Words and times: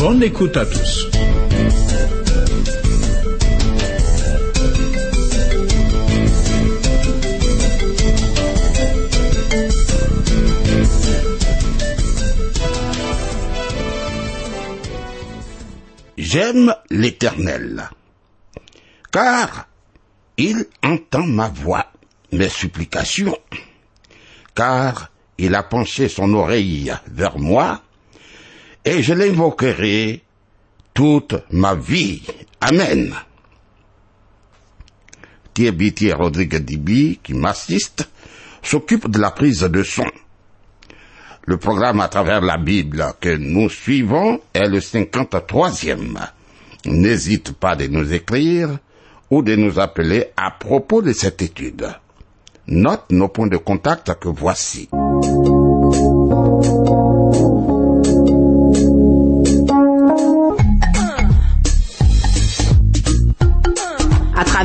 Bonne 0.00 0.22
écoute 0.22 0.56
à 0.56 0.64
tous. 0.64 1.10
J'aime 16.16 16.74
l'Éternel, 16.88 17.90
car 19.12 19.68
il 20.38 20.64
entend 20.82 21.26
ma 21.26 21.48
voix, 21.48 21.92
mes 22.32 22.48
supplications, 22.48 23.36
car 24.54 25.10
il 25.36 25.54
a 25.54 25.62
penché 25.62 26.08
son 26.08 26.32
oreille 26.32 26.90
vers 27.06 27.38
moi, 27.38 27.82
et 28.84 29.02
je 29.02 29.14
l'invoquerai 29.14 30.22
toute 30.94 31.34
ma 31.50 31.74
vie. 31.74 32.22
Amen. 32.60 33.14
Thierry 35.54 36.12
Rodrigue 36.12 36.56
Dibi, 36.56 37.18
qui 37.22 37.34
m'assiste, 37.34 38.08
s'occupe 38.62 39.08
de 39.10 39.18
la 39.18 39.30
prise 39.30 39.60
de 39.60 39.82
son. 39.82 40.06
Le 41.44 41.56
programme 41.56 42.00
à 42.00 42.08
travers 42.08 42.40
la 42.40 42.56
Bible 42.58 43.04
que 43.20 43.36
nous 43.36 43.68
suivons 43.68 44.40
est 44.54 44.68
le 44.68 44.78
53e. 44.78 46.18
N'hésite 46.86 47.52
pas 47.52 47.76
de 47.76 47.86
nous 47.86 48.12
écrire 48.12 48.78
ou 49.30 49.42
de 49.42 49.56
nous 49.56 49.78
appeler 49.78 50.26
à 50.36 50.50
propos 50.50 51.02
de 51.02 51.12
cette 51.12 51.42
étude. 51.42 51.88
Note 52.66 53.06
nos 53.10 53.28
points 53.28 53.48
de 53.48 53.56
contact 53.56 54.14
que 54.20 54.28
voici. 54.28 54.88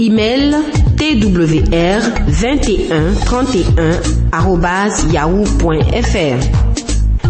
Email 0.00 0.62
twr 0.96 2.00
21 2.28 3.14
31 3.24 4.00
yahoo.fr. 5.12 6.38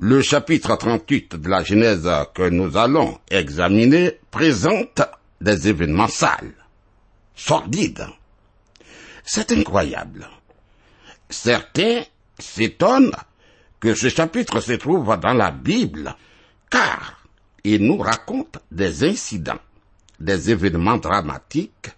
Le 0.00 0.22
chapitre 0.22 0.76
38 0.76 1.34
de 1.36 1.48
la 1.48 1.62
Genèse 1.64 2.08
que 2.34 2.48
nous 2.48 2.76
allons 2.76 3.18
examiner 3.30 4.18
présente 4.30 5.02
des 5.40 5.68
événements 5.68 6.06
sales, 6.08 6.54
sordides. 7.34 8.06
C'est 9.24 9.52
incroyable. 9.52 10.28
Certains 11.28 12.02
s'étonnent 12.38 13.14
que 13.78 13.94
ce 13.94 14.08
chapitre 14.08 14.60
se 14.60 14.72
trouve 14.72 15.16
dans 15.18 15.32
la 15.32 15.50
Bible, 15.50 16.14
car 16.68 17.20
il 17.64 17.86
nous 17.86 17.98
raconte 17.98 18.58
des 18.70 19.04
incidents, 19.04 19.60
des 20.18 20.50
événements 20.50 20.98
dramatiques 20.98 21.90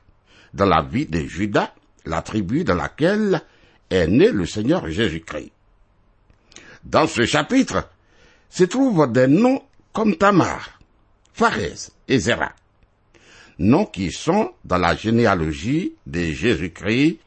dans 0.55 0.66
la 0.66 0.82
vie 0.82 1.06
de 1.06 1.21
Judas, 1.21 1.72
la 2.05 2.22
tribu 2.22 2.65
dans 2.65 2.75
laquelle 2.75 3.43
est 3.91 4.06
né 4.06 4.31
le 4.31 4.47
Seigneur 4.47 4.88
Jésus-Christ. 4.88 5.53
Dans 6.84 7.06
ce 7.06 7.25
chapitre 7.25 7.88
se 8.50 8.65
trouvent 8.65 9.11
des 9.11 9.28
noms 9.28 9.62
comme 9.93 10.16
Tamar, 10.16 10.78
Pharez 11.32 11.91
et 12.09 12.19
Zéra, 12.19 12.53
noms 13.62 13.87
qui 13.87 14.11
sont 14.11 14.53
dans 14.65 14.78
la 14.78 14.95
généalogie 14.95 15.95
de 16.06 16.23
Jésus-Christ 16.23 17.19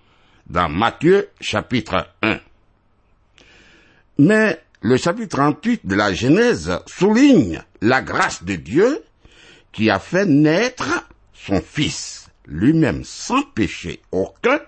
dans 0.48 0.70
Matthieu 0.70 1.30
chapitre 1.40 2.10
1. 2.22 2.40
Mais 4.20 4.62
le 4.82 4.98
chapitre 4.98 5.38
38 5.38 5.86
de 5.86 5.96
la 5.96 6.14
Genèse 6.14 6.80
souligne 6.86 7.64
la 7.82 8.02
grâce 8.02 8.44
de 8.44 8.56
Dieu 8.56 9.04
qui 9.72 9.90
a 9.90 10.00
fait 10.00 10.26
naître 10.26 11.08
son 11.34 11.62
Fils, 11.62 12.30
lui-même 12.46 13.04
sans 13.04 13.42
péché 13.42 14.02
aucun, 14.12 14.60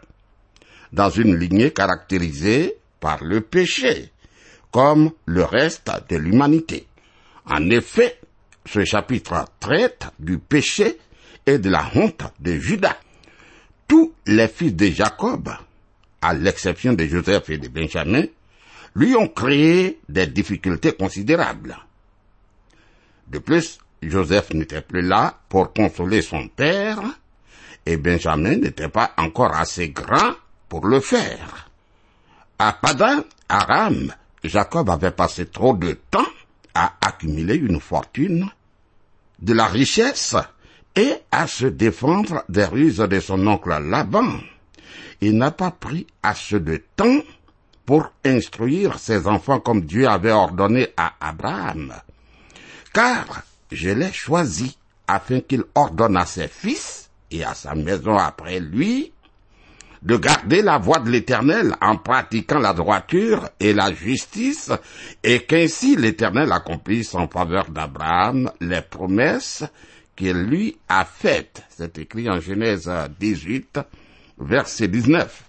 dans 0.92 1.10
une 1.10 1.36
lignée 1.36 1.72
caractérisée 1.72 2.78
par 3.00 3.24
le 3.24 3.42
péché, 3.42 4.12
comme 4.72 5.12
le 5.26 5.44
reste 5.44 5.92
de 6.10 6.16
l'humanité. 6.16 6.88
En 7.46 7.70
effet, 7.70 8.20
ce 8.66 8.84
chapitre 8.84 9.46
traite 9.60 10.08
du 10.20 10.40
péché 10.40 10.98
et 11.48 11.58
de 11.58 11.70
la 11.70 11.90
honte 11.96 12.24
de 12.40 12.60
Judas. 12.60 12.98
Tous 13.88 14.14
les 14.28 14.50
fils 14.50 14.76
de 14.76 14.88
Jacob, 14.88 15.50
à 16.22 16.34
l'exception 16.34 16.94
de 16.94 17.06
Joseph 17.06 17.50
et 17.50 17.58
de 17.58 17.70
Benjamin, 17.70 18.26
lui 18.96 19.16
ont 19.16 19.30
créé 19.30 20.00
des 20.10 20.28
difficultés 20.28 20.92
considérables. 20.92 21.78
De 23.28 23.40
plus, 23.40 23.80
Joseph 24.02 24.54
n'était 24.54 24.82
plus 24.82 25.02
là 25.02 25.40
pour 25.48 25.74
consoler 25.74 26.22
son 26.22 26.48
père, 26.50 27.00
et 27.86 27.96
Benjamin 27.96 28.58
n'était 28.58 28.90
pas 28.90 29.12
encore 29.18 29.56
assez 29.56 29.90
grand 29.90 30.34
pour 30.68 30.86
le 30.86 31.00
faire. 31.00 31.70
À 32.60 32.74
Padan, 32.74 33.24
Aram, 33.48 34.14
Jacob 34.44 34.90
avait 34.90 35.12
passé 35.12 35.46
trop 35.46 35.74
de 35.76 35.94
temps 36.12 36.28
à 36.74 36.96
accumuler 37.02 37.56
une 37.56 37.80
fortune, 37.80 38.50
de 39.40 39.54
la 39.54 39.68
richesse 39.68 40.36
et 40.98 41.14
à 41.32 41.46
se 41.48 41.68
défendre 41.68 42.44
des 42.50 42.66
ruses 42.66 42.98
de 42.98 43.20
son 43.20 43.46
oncle 43.46 43.70
Laban. 43.70 44.40
Il 45.22 45.38
n'a 45.38 45.52
pas 45.52 45.72
pris 45.72 46.08
assez 46.24 46.60
de 46.60 46.82
temps 46.96 47.22
pour 47.86 48.12
instruire 48.26 49.00
ses 49.00 49.28
enfants 49.28 49.60
comme 49.60 49.82
Dieu 49.82 50.08
avait 50.08 50.32
ordonné 50.32 50.90
à 50.98 51.14
Abraham. 51.22 51.94
Car 52.94 53.44
je 53.72 53.92
l'ai 53.92 54.12
choisi 54.12 54.76
afin 55.08 55.40
qu'il 55.40 55.64
ordonne 55.76 56.18
à 56.18 56.26
ses 56.26 56.48
fils 56.48 57.10
et 57.32 57.44
à 57.44 57.54
sa 57.54 57.76
maison 57.76 58.18
après 58.18 58.60
lui 58.60 59.14
de 60.02 60.18
garder 60.18 60.62
la 60.62 60.78
voie 60.78 61.00
de 61.00 61.10
l'Éternel 61.10 61.76
en 61.82 61.98
pratiquant 61.98 62.60
la 62.60 62.74
droiture 62.74 63.50
et 63.60 63.74
la 63.74 63.92
justice, 63.92 64.72
et 65.24 65.40
qu'ainsi 65.40 65.96
l'Éternel 65.96 66.52
accomplisse 66.52 67.16
en 67.16 67.28
faveur 67.28 67.70
d'Abraham 67.70 68.52
les 68.62 68.82
promesses 68.82 69.64
qu'il 70.18 70.34
lui 70.34 70.78
a 70.90 71.06
faites. 71.06 71.64
C'est 71.70 71.98
écrit 72.00 72.30
en 72.30 72.42
Genèse 72.42 72.92
18, 73.20 73.80
verset 74.40 74.90
19. 74.90 75.44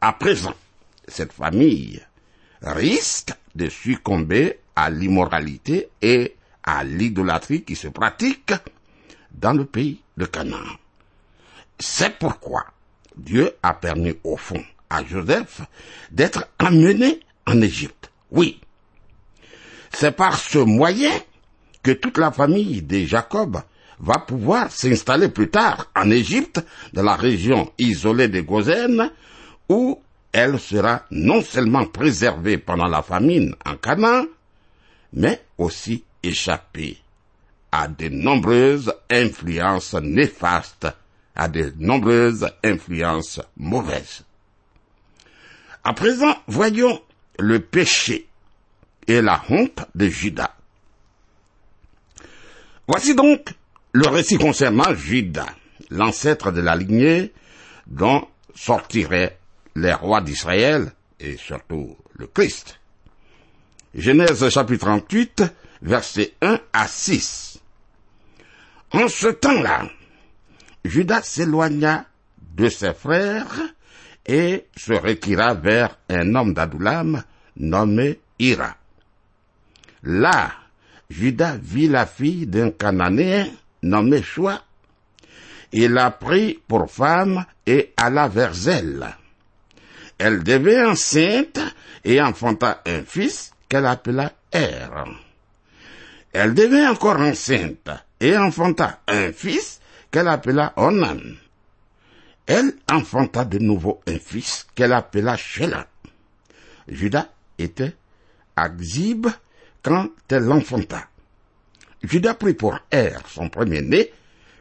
À 0.00 0.12
présent, 0.12 0.54
cette 1.08 1.32
famille 1.32 2.00
risque 2.62 3.32
de 3.54 3.68
succomber 3.68 4.60
à 4.76 4.90
l'immoralité 4.90 5.88
et 6.02 6.36
à 6.62 6.84
l'idolâtrie 6.84 7.64
qui 7.64 7.74
se 7.74 7.88
pratique 7.88 8.52
dans 9.32 9.54
le 9.54 9.64
pays 9.64 10.02
de 10.16 10.26
Canaan. 10.26 10.76
C'est 11.78 12.18
pourquoi 12.18 12.66
Dieu 13.16 13.52
a 13.62 13.72
permis 13.74 14.14
au 14.22 14.36
fond 14.36 14.62
à 14.90 15.02
Joseph 15.04 15.62
d'être 16.10 16.46
amené 16.58 17.20
en 17.46 17.60
Égypte. 17.62 18.10
Oui. 18.30 18.60
C'est 19.92 20.12
par 20.12 20.38
ce 20.38 20.58
moyen 20.58 21.12
que 21.86 21.92
toute 21.92 22.18
la 22.18 22.32
famille 22.32 22.82
de 22.82 23.04
Jacob 23.04 23.62
va 24.00 24.14
pouvoir 24.18 24.72
s'installer 24.72 25.28
plus 25.28 25.50
tard 25.50 25.86
en 25.94 26.10
Égypte, 26.10 26.60
dans 26.92 27.04
la 27.04 27.14
région 27.14 27.70
isolée 27.78 28.26
de 28.26 28.40
Gozen, 28.40 29.08
où 29.68 30.00
elle 30.32 30.58
sera 30.58 31.04
non 31.12 31.42
seulement 31.42 31.86
préservée 31.86 32.58
pendant 32.58 32.88
la 32.88 33.02
famine 33.02 33.54
en 33.64 33.76
Canaan, 33.76 34.24
mais 35.12 35.44
aussi 35.58 36.02
échappée 36.24 36.98
à 37.70 37.86
de 37.86 38.08
nombreuses 38.08 38.92
influences 39.08 39.94
néfastes, 39.94 40.88
à 41.36 41.46
de 41.46 41.72
nombreuses 41.78 42.50
influences 42.64 43.40
mauvaises. 43.56 44.24
À 45.84 45.92
présent, 45.92 46.34
voyons 46.48 47.00
le 47.38 47.60
péché 47.60 48.26
et 49.06 49.22
la 49.22 49.40
honte 49.48 49.84
de 49.94 50.08
Judas. 50.08 50.55
Voici 52.88 53.14
donc 53.14 53.52
le 53.92 54.06
récit 54.06 54.38
concernant 54.38 54.94
Judas, 54.94 55.48
l'ancêtre 55.90 56.52
de 56.52 56.60
la 56.60 56.76
lignée 56.76 57.32
dont 57.86 58.26
sortiraient 58.54 59.38
les 59.74 59.92
rois 59.92 60.20
d'Israël 60.20 60.92
et 61.18 61.36
surtout 61.36 61.96
le 62.14 62.26
Christ. 62.28 62.78
Genèse 63.94 64.48
chapitre 64.50 64.86
38, 64.86 65.44
versets 65.82 66.34
1 66.42 66.60
à 66.72 66.86
6. 66.86 67.58
En 68.92 69.08
ce 69.08 69.28
temps-là, 69.28 69.88
Judas 70.84 71.22
s'éloigna 71.22 72.06
de 72.54 72.68
ses 72.68 72.94
frères 72.94 73.60
et 74.26 74.66
se 74.76 74.92
retira 74.92 75.54
vers 75.54 75.98
un 76.08 76.34
homme 76.34 76.54
d'Adoulam 76.54 77.22
nommé 77.56 78.20
Ira. 78.38 78.76
Là, 80.02 80.52
Judas 81.08 81.56
vit 81.62 81.88
la 81.88 82.06
fille 82.06 82.46
d'un 82.46 82.70
Cananéen 82.70 83.48
nommé 83.82 84.22
Choua. 84.22 84.62
Il 85.72 85.92
la 85.92 86.10
prit 86.10 86.60
pour 86.66 86.90
femme 86.90 87.44
et 87.66 87.92
alla 87.96 88.28
vers 88.28 88.68
elle. 88.68 89.06
Elle 90.18 90.42
devint 90.42 90.90
enceinte 90.90 91.60
et 92.04 92.20
enfanta 92.20 92.82
un 92.86 93.02
fils 93.02 93.52
qu'elle 93.68 93.86
appela 93.86 94.32
Er. 94.52 94.88
Elle 96.32 96.54
devint 96.54 96.90
encore 96.90 97.20
enceinte 97.20 97.90
et 98.20 98.36
enfanta 98.36 99.00
un 99.08 99.32
fils 99.32 99.80
qu'elle 100.10 100.28
appela 100.28 100.72
Onan. 100.76 101.18
Elle 102.46 102.74
enfanta 102.90 103.44
de 103.44 103.58
nouveau 103.58 104.00
un 104.06 104.18
fils 104.18 104.66
qu'elle 104.74 104.92
appela 104.92 105.36
Shelah. 105.36 105.86
Judas 106.88 107.28
était 107.58 107.94
à 108.54 108.68
Xib 108.68 109.26
quand 109.86 110.08
elle 110.30 110.42
l'enfanta. 110.42 111.06
Judas 112.02 112.34
prit 112.34 112.54
pour 112.54 112.76
Er, 112.90 113.18
son 113.28 113.48
premier-né, 113.48 114.10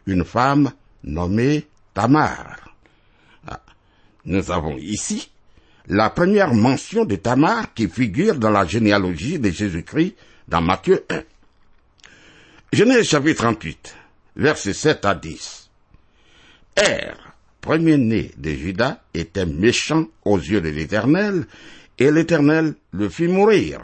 une 0.05 0.23
femme 0.23 0.71
nommée 1.03 1.65
Tamar. 1.95 2.57
Ah, 3.47 3.59
nous 4.25 4.51
avons 4.51 4.77
ici 4.77 5.31
la 5.87 6.11
première 6.11 6.53
mention 6.53 7.05
de 7.05 7.15
Tamar 7.15 7.73
qui 7.73 7.89
figure 7.89 8.35
dans 8.35 8.51
la 8.51 8.67
généalogie 8.67 9.39
de 9.39 9.49
Jésus-Christ 9.49 10.15
dans 10.47 10.61
Matthieu 10.61 11.03
1. 11.09 11.23
Genèse 12.71 13.07
chapitre 13.07 13.41
38, 13.45 13.95
versets 14.35 14.73
7 14.73 15.05
à 15.05 15.15
10. 15.15 15.69
Er, 16.75 17.13
premier-né 17.61 18.31
de 18.37 18.51
Judas, 18.51 18.99
était 19.15 19.47
méchant 19.47 20.05
aux 20.23 20.37
yeux 20.37 20.61
de 20.61 20.69
l'Éternel, 20.69 21.47
et 21.97 22.11
l'Éternel 22.11 22.75
le 22.91 23.09
fit 23.09 23.27
mourir. 23.27 23.81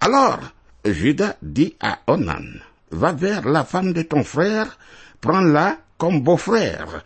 Alors, 0.00 0.40
Judas 0.84 1.36
dit 1.42 1.74
à 1.80 1.98
Onan, 2.06 2.44
va 2.90 3.12
vers 3.12 3.48
la 3.48 3.64
femme 3.64 3.92
de 3.92 4.02
ton 4.02 4.22
frère, 4.22 4.78
prends-la 5.20 5.78
comme 5.98 6.20
beau-frère, 6.20 7.02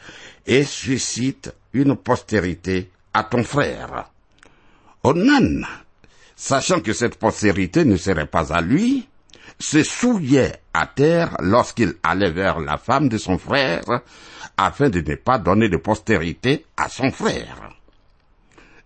et 0.47 0.65
suscite 0.65 1.53
une 1.73 1.97
postérité 1.97 2.91
à 3.15 3.25
ton 3.25 3.45
frère. 3.45 4.11
Onan, 5.03 5.63
sachant 6.37 6.81
que 6.81 6.93
cette 6.93 7.19
postérité 7.19 7.85
ne 7.85 7.97
serait 7.97 8.27
pas 8.27 8.53
à 8.53 8.61
lui, 8.61 9.09
se 9.59 9.83
souillait 9.83 10.61
à 10.75 10.87
terre 10.87 11.37
lorsqu'il 11.41 11.95
allait 12.03 12.31
vers 12.31 12.61
la 12.61 12.77
femme 12.79 13.09
de 13.09 13.19
son 13.19 13.39
frère, 13.39 13.85
afin 14.57 14.91
de 14.91 15.01
ne 15.01 15.15
pas 15.15 15.39
donner 15.39 15.69
de 15.69 15.77
postérité 15.77 16.67
à 16.77 16.89
son 16.89 17.11
frère. 17.11 17.72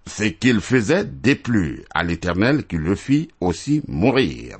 Ce 0.06 0.24
qu'il 0.24 0.60
faisait 0.60 1.04
déplut 1.04 1.84
à 1.92 2.02
l'Éternel 2.02 2.66
qui 2.66 2.76
le 2.76 2.94
fit 2.94 3.30
aussi 3.40 3.82
mourir. 3.88 4.58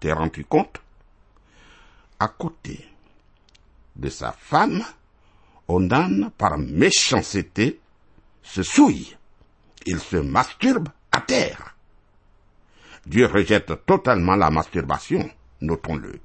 T'es 0.00 0.12
rendu 0.12 0.44
compte? 0.44 0.80
À 2.20 2.28
côté 2.28 2.84
de 3.96 4.08
sa 4.08 4.32
femme, 4.32 4.84
Onan, 5.68 6.30
par 6.36 6.58
méchanceté, 6.58 7.80
se 8.42 8.62
souille. 8.62 9.16
Il 9.86 10.00
se 10.00 10.16
masturbe 10.16 10.88
à 11.12 11.20
terre. 11.20 11.76
Dieu 13.06 13.26
rejette 13.26 13.86
totalement 13.86 14.36
la 14.36 14.50
masturbation, 14.50 15.30
notons-le. 15.60 16.20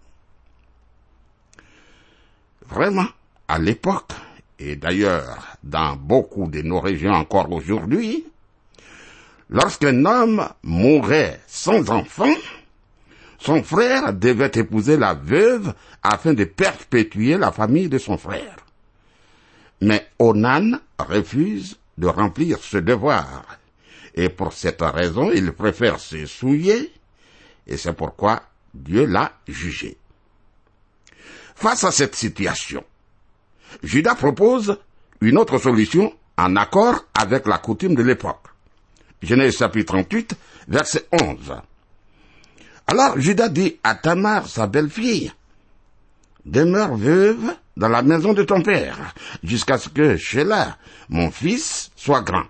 Vraiment, 2.65 3.07
à 3.47 3.59
l'époque, 3.59 4.13
et 4.59 4.75
d'ailleurs 4.75 5.57
dans 5.63 5.95
beaucoup 5.95 6.47
de 6.47 6.61
nos 6.61 6.79
régions 6.79 7.13
encore 7.13 7.51
aujourd'hui, 7.51 8.25
lorsqu'un 9.49 10.05
homme 10.05 10.47
mourait 10.63 11.39
sans 11.47 11.89
enfant, 11.89 12.33
son 13.39 13.61
frère 13.63 14.13
devait 14.13 14.51
épouser 14.55 14.97
la 14.97 15.13
veuve 15.13 15.73
afin 16.01 16.33
de 16.33 16.45
perpétuer 16.45 17.37
la 17.37 17.51
famille 17.51 17.89
de 17.89 17.97
son 17.97 18.17
frère. 18.17 18.57
Mais 19.81 20.07
Onan 20.17 20.79
refuse 20.97 21.77
de 21.97 22.07
remplir 22.07 22.59
ce 22.59 22.77
devoir. 22.77 23.45
Et 24.15 24.29
pour 24.29 24.53
cette 24.53 24.81
raison, 24.81 25.31
il 25.31 25.51
préfère 25.51 25.99
se 25.99 26.25
souiller, 26.25 26.93
et 27.67 27.77
c'est 27.77 27.93
pourquoi 27.93 28.43
Dieu 28.73 29.05
l'a 29.05 29.33
jugé. 29.47 29.97
Face 31.55 31.83
à 31.83 31.91
cette 31.91 32.15
situation, 32.15 32.83
Judas 33.81 34.15
propose 34.15 34.77
une 35.21 35.37
autre 35.37 35.57
solution 35.57 36.13
en 36.37 36.55
accord 36.55 37.05
avec 37.13 37.47
la 37.47 37.57
coutume 37.57 37.95
de 37.95 38.03
l'époque. 38.03 38.47
Genèse 39.21 39.57
chapitre 39.57 39.93
38, 39.93 40.35
verset 40.67 41.07
11. 41.11 41.55
Alors 42.87 43.19
Judas 43.19 43.49
dit 43.49 43.79
à 43.83 43.95
Tamar, 43.95 44.47
sa 44.47 44.67
belle-fille, 44.67 45.31
demeure 46.45 46.95
veuve 46.95 47.55
dans 47.77 47.87
la 47.87 48.01
maison 48.01 48.33
de 48.33 48.43
ton 48.43 48.61
père, 48.61 49.13
jusqu'à 49.43 49.77
ce 49.77 49.89
que 49.89 50.17
Sheila, 50.17 50.77
mon 51.09 51.31
fils, 51.31 51.89
soit 51.95 52.21
grand. 52.21 52.45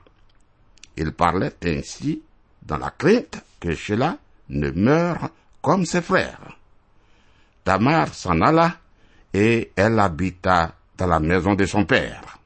Il 0.97 1.11
parlait 1.11 1.53
ainsi 1.63 2.21
dans 2.63 2.77
la 2.77 2.89
crainte 2.89 3.43
que 3.59 3.73
Sheila 3.75 4.17
ne 4.49 4.71
meure 4.71 5.29
comme 5.61 5.85
ses 5.85 6.01
frères. 6.01 6.57
Tamar 7.63 8.13
s'en 8.13 8.41
alla 8.41 8.77
et 9.33 9.71
elle 9.75 9.99
habita 9.99 10.75
la 11.07 11.19
maison 11.19 11.55
de 11.55 11.65
son 11.65 11.85
père. 11.85 12.39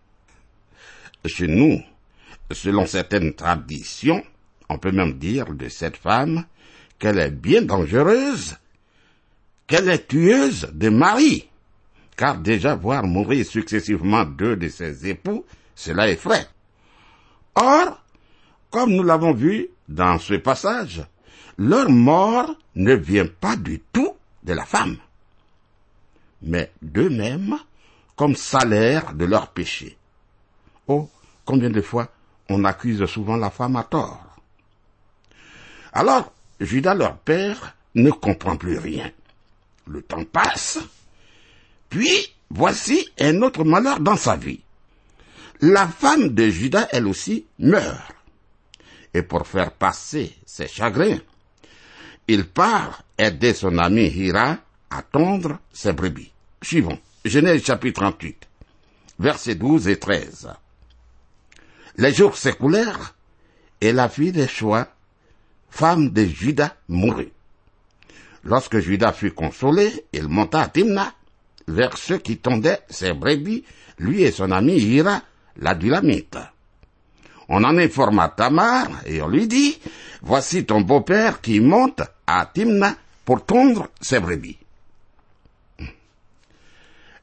Chez 1.25 1.47
nous, 1.47 1.81
selon 2.51 2.85
certaines 2.85 3.33
traditions, 3.33 4.23
on 4.69 4.77
peut 4.77 4.91
même 4.91 5.13
dire 5.13 5.53
de 5.53 5.69
cette 5.69 5.97
femme 5.97 6.45
qu'elle 6.99 7.19
est 7.19 7.31
bien 7.31 7.61
dangereuse, 7.61 8.55
qu'elle 9.65 9.89
est 9.89 10.07
tueuse 10.07 10.69
de 10.73 10.89
mari, 10.89 11.49
car 12.15 12.37
déjà 12.37 12.75
voir 12.75 13.03
mourir 13.03 13.45
successivement 13.45 14.23
deux 14.25 14.55
de 14.55 14.69
ses 14.69 15.07
époux, 15.07 15.45
cela 15.75 16.09
effraie. 16.09 16.47
Or, 17.55 18.01
comme 18.69 18.93
nous 18.93 19.03
l'avons 19.03 19.33
vu 19.33 19.67
dans 19.87 20.17
ce 20.19 20.35
passage, 20.35 21.03
leur 21.57 21.89
mort 21.89 22.55
ne 22.75 22.93
vient 22.93 23.27
pas 23.27 23.55
du 23.55 23.81
tout 23.91 24.13
de 24.43 24.53
la 24.53 24.65
femme, 24.65 24.97
mais 26.41 26.71
d'eux-mêmes 26.81 27.57
comme 28.17 28.35
salaire 28.35 29.13
de 29.13 29.23
leur 29.23 29.51
péché. 29.51 29.95
Oh, 30.87 31.09
combien 31.45 31.69
de 31.69 31.81
fois 31.81 32.09
on 32.49 32.65
accuse 32.65 33.05
souvent 33.05 33.37
la 33.37 33.49
femme 33.49 33.75
à 33.77 33.83
tort. 33.83 34.41
Alors, 35.93 36.33
Judas, 36.59 36.95
leur 36.95 37.17
père, 37.17 37.75
ne 37.95 38.09
comprend 38.11 38.57
plus 38.57 38.77
rien. 38.77 39.11
Le 39.85 40.01
temps 40.01 40.25
passe, 40.25 40.79
puis 41.89 42.33
voici 42.49 43.07
un 43.19 43.41
autre 43.41 43.63
malheur 43.63 43.99
dans 43.99 44.17
sa 44.17 44.35
vie. 44.35 44.61
La 45.61 45.87
femme 45.87 46.29
de 46.29 46.49
Judas, 46.49 46.87
elle 46.91 47.07
aussi, 47.07 47.45
meurt. 47.59 48.13
Et 49.13 49.21
pour 49.21 49.47
faire 49.47 49.71
passer 49.71 50.35
ses 50.45 50.67
chagrins, 50.67 51.17
il 52.27 52.47
part 52.47 53.03
aider 53.17 53.53
son 53.53 53.77
ami 53.77 54.07
Hira 54.07 54.57
à 54.89 55.01
tondre 55.01 55.59
ses 55.71 55.93
brebis. 55.93 56.31
Suivons. 56.61 56.99
Genèse 57.27 57.63
chapitre 57.63 58.01
38, 58.01 58.47
versets 59.19 59.55
12 59.55 59.87
et 59.89 59.99
13. 59.99 60.49
Les 61.97 62.13
jours 62.13 62.37
s'écoulèrent 62.37 63.15
et 63.81 63.91
la 63.91 64.07
fille 64.07 64.31
de 64.31 64.45
Choix, 64.45 64.87
femme 65.69 66.09
de 66.09 66.25
Judas, 66.25 66.75
mourut. 66.87 67.31
Lorsque 68.43 68.79
Judas 68.79 69.13
fut 69.13 69.31
consolé, 69.31 70.05
il 70.13 70.27
monta 70.27 70.61
à 70.61 70.67
Timna, 70.69 71.13
vers 71.67 71.97
ceux 71.97 72.17
qui 72.17 72.37
tondaient 72.37 72.81
ses 72.89 73.13
brebis, 73.13 73.65
lui 73.99 74.23
et 74.23 74.31
son 74.31 74.51
ami 74.51 74.77
Ira, 74.77 75.21
l'adulamite. 75.57 76.37
On 77.49 77.63
en 77.63 77.77
informa 77.77 78.29
Tamar 78.29 78.87
et 79.05 79.21
on 79.21 79.27
lui 79.27 79.47
dit, 79.47 79.79
voici 80.21 80.65
ton 80.65 80.81
beau-père 80.81 81.41
qui 81.41 81.59
monte 81.59 82.01
à 82.25 82.45
Timna 82.45 82.95
pour 83.25 83.45
tondre 83.45 83.87
ses 84.01 84.19
brebis. 84.19 84.57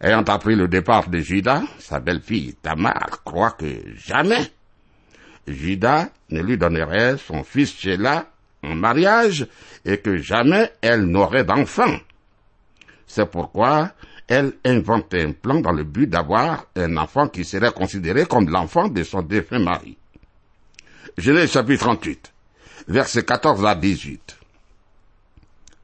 Ayant 0.04 0.25
appris 0.25 0.54
le 0.54 0.68
départ 0.68 1.08
de 1.08 1.18
Judas, 1.20 1.62
sa 1.78 1.99
belle-fille 1.99 2.56
Tamar 2.61 3.23
croit 3.25 3.52
que 3.52 3.64
jamais 3.96 4.52
Judas 5.49 6.11
ne 6.28 6.42
lui 6.42 6.58
donnerait 6.58 7.16
son 7.16 7.42
fils 7.42 7.75
Sheila 7.75 8.26
en 8.62 8.75
mariage 8.75 9.46
et 9.82 9.96
que 9.96 10.18
jamais 10.18 10.70
elle 10.82 11.06
n'aurait 11.06 11.44
d'enfant. 11.44 11.96
C'est 13.06 13.30
pourquoi 13.30 13.92
elle 14.28 14.52
invente 14.66 15.14
un 15.14 15.32
plan 15.32 15.61
dans 15.61 15.73
le 15.73 15.84
but 15.84 16.06
d'avoir 16.06 16.66
un 16.76 16.99
enfant 16.99 17.28
qui 17.28 17.46
serait 17.46 17.73
considéré 17.73 18.26
comme 18.26 18.50
l'enfant 18.50 18.88
de 18.88 19.02
son 19.04 19.23
défunt 19.23 19.58
mari. 19.58 19.96
Genèse 21.16 21.52
chapitre 21.52 21.84
38, 21.84 22.30
versets 22.88 23.25
14 23.25 23.64
à 23.64 23.75
18. 23.75 24.37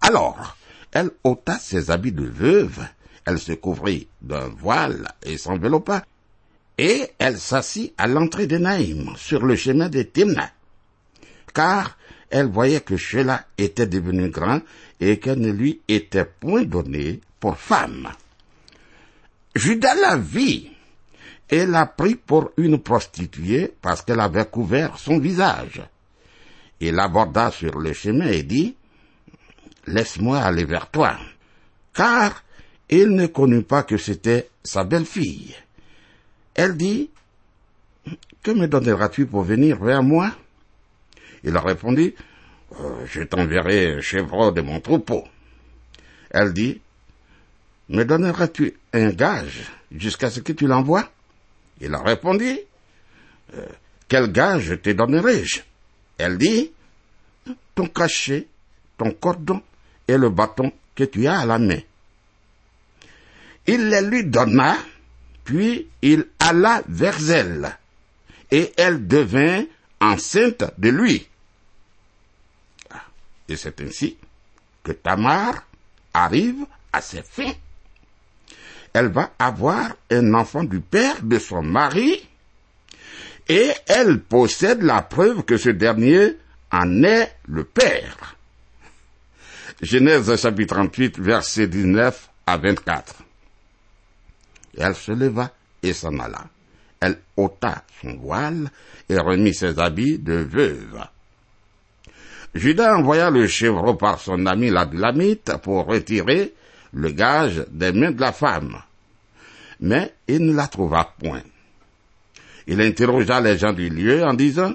Alors, 0.03 0.59
elle 0.93 1.11
ôta 1.25 1.59
ses 1.59 1.91
habits 1.91 2.13
de 2.13 2.27
veuve, 2.27 2.85
elle 3.25 3.39
se 3.39 3.53
couvrit 3.53 4.09
d'un 4.21 4.49
voile 4.49 5.09
et 5.23 5.39
s'enveloppa, 5.39 6.05
et 6.79 7.11
elle 7.19 7.39
s'assit 7.39 7.93
à 7.99 8.07
l'entrée 8.07 8.47
de 8.47 8.59
Naïm, 8.59 9.15
sur 9.17 9.45
le 9.45 9.57
chemin 9.57 9.89
de 9.89 10.03
Timna, 10.03 10.51
car 11.53 11.97
elle 12.31 12.47
voyait 12.47 12.81
que 12.81 12.97
Sheila 12.97 13.45
était 13.59 13.87
devenu 13.87 14.31
grand 14.31 14.61
et 15.01 15.19
qu'elle 15.19 15.41
ne 15.41 15.51
lui 15.51 15.81
était 15.89 16.25
point 16.25 16.63
donnée 16.63 17.21
pour 17.41 17.59
femme. 17.59 18.09
Judas 19.55 19.97
la 19.97 20.17
vit 20.17 20.71
et 21.51 21.67
l'a 21.67 21.87
pris 21.87 22.15
pour 22.15 22.53
une 22.57 22.79
prostituée 22.79 23.75
parce 23.83 24.03
qu'elle 24.03 24.21
avait 24.21 24.47
couvert 24.47 24.99
son 24.99 25.19
visage. 25.19 25.83
Il 26.79 26.95
l'aborda 26.95 27.51
sur 27.51 27.79
le 27.79 27.93
chemin 27.93 28.29
et 28.29 28.45
dit, 28.45 28.77
Laisse-moi 29.87 30.39
aller 30.39 30.65
vers 30.65 30.89
toi, 30.91 31.17
car 31.93 32.45
il 32.91 33.11
ne 33.11 33.27
connut 33.27 33.63
pas 33.63 33.85
que 33.85 33.97
c'était 33.97 34.51
sa 34.65 34.85
belle-fille. 34.85 35.55
Elle 36.55 36.77
dit, 36.77 37.11
Que 38.43 38.51
me 38.51 38.67
donneras-tu 38.67 39.27
pour 39.27 39.43
venir 39.43 39.83
vers 39.83 40.03
moi? 40.03 40.33
Il 41.45 41.57
a 41.57 41.61
répondu, 41.61 42.15
Je 43.07 43.23
t'enverrai 43.23 43.95
un 43.95 44.01
chèvre 44.01 44.53
de 44.53 44.61
mon 44.61 44.81
troupeau. 44.81 45.25
Elle 46.31 46.53
dit, 46.53 46.81
Me 47.89 48.05
donneras-tu 48.05 48.75
un 48.93 49.11
gage 49.11 49.71
jusqu'à 49.93 50.31
ce 50.31 50.41
que 50.41 50.53
tu 50.53 50.67
l'envoies? 50.67 51.09
Il 51.81 51.95
a 51.95 52.03
répondu, 52.03 52.59
Quel 54.09 54.33
gage 54.33 54.81
te 54.83 54.91
donnerai-je? 54.91 55.61
Elle 56.19 56.39
dit, 56.39 56.73
Ton 57.77 57.87
cachet, 57.87 58.49
ton 58.99 59.13
cordon 59.13 59.63
et 60.09 60.19
le 60.19 60.29
bâton 60.29 60.73
que 60.97 61.05
tu 61.05 61.29
as 61.29 61.39
à 61.39 61.47
la 61.47 61.59
main. 61.59 61.79
Il 63.67 63.89
les 63.89 64.03
lui 64.03 64.25
donna, 64.25 64.77
puis 65.45 65.89
il 66.03 66.27
alla 66.39 66.83
vers 66.89 67.31
elle, 67.31 67.77
et 68.51 68.73
elle 68.77 69.07
devint 69.07 69.65
enceinte 70.01 70.65
de 70.79 70.89
lui. 70.89 71.27
Et 73.49 73.57
c'est 73.57 73.81
ainsi 73.81 74.17
que 74.83 74.93
Tamar 74.93 75.65
arrive 76.15 76.65
à 76.93 77.01
ses 77.01 77.23
fins. 77.23 77.53
Elle 78.93 79.09
va 79.09 79.33
avoir 79.39 79.97
un 80.11 80.35
enfant 80.35 80.65
du 80.65 80.81
père 80.81 81.23
de 81.23 81.39
son 81.39 81.63
mari, 81.63 82.29
et 83.49 83.71
elle 83.87 84.21
possède 84.21 84.83
la 84.83 85.03
preuve 85.03 85.43
que 85.43 85.57
ce 85.57 85.71
dernier 85.71 86.37
en 86.73 87.03
est 87.03 87.37
le 87.49 87.65
père. 87.65 88.37
Genèse 89.83 90.41
chapitre 90.41 90.75
38, 90.75 91.19
verset 91.19 91.67
19 91.67 92.29
à 92.47 92.57
24. 92.59 93.15
Elle 94.77 94.95
se 94.95 95.13
leva 95.13 95.53
et 95.83 95.93
s'en 95.93 96.19
alla. 96.19 96.45
Elle 97.01 97.19
ôta 97.37 97.85
son 98.03 98.17
voile 98.17 98.71
et 99.09 99.19
remit 99.19 99.55
ses 99.55 99.79
habits 99.79 100.19
de 100.19 100.35
veuve. 100.35 101.05
Judas 102.55 102.97
envoya 102.97 103.31
le 103.31 103.47
chevreau 103.47 103.95
par 103.95 104.21
son 104.21 104.45
ami 104.47 104.71
l'Adlamite 104.71 105.53
pour 105.63 105.87
retirer 105.87 106.53
le 106.93 107.11
gage 107.11 107.65
des 107.71 107.93
mains 107.93 108.11
de 108.11 108.21
la 108.21 108.33
femme. 108.33 108.83
Mais 109.81 110.15
il 110.29 110.45
ne 110.47 110.55
la 110.55 110.67
trouva 110.67 111.15
point. 111.19 111.43
Il 112.67 112.81
interrogea 112.81 113.41
les 113.41 113.57
gens 113.57 113.73
du 113.73 113.89
lieu 113.89 114.25
en 114.25 114.35
disant, 114.35 114.75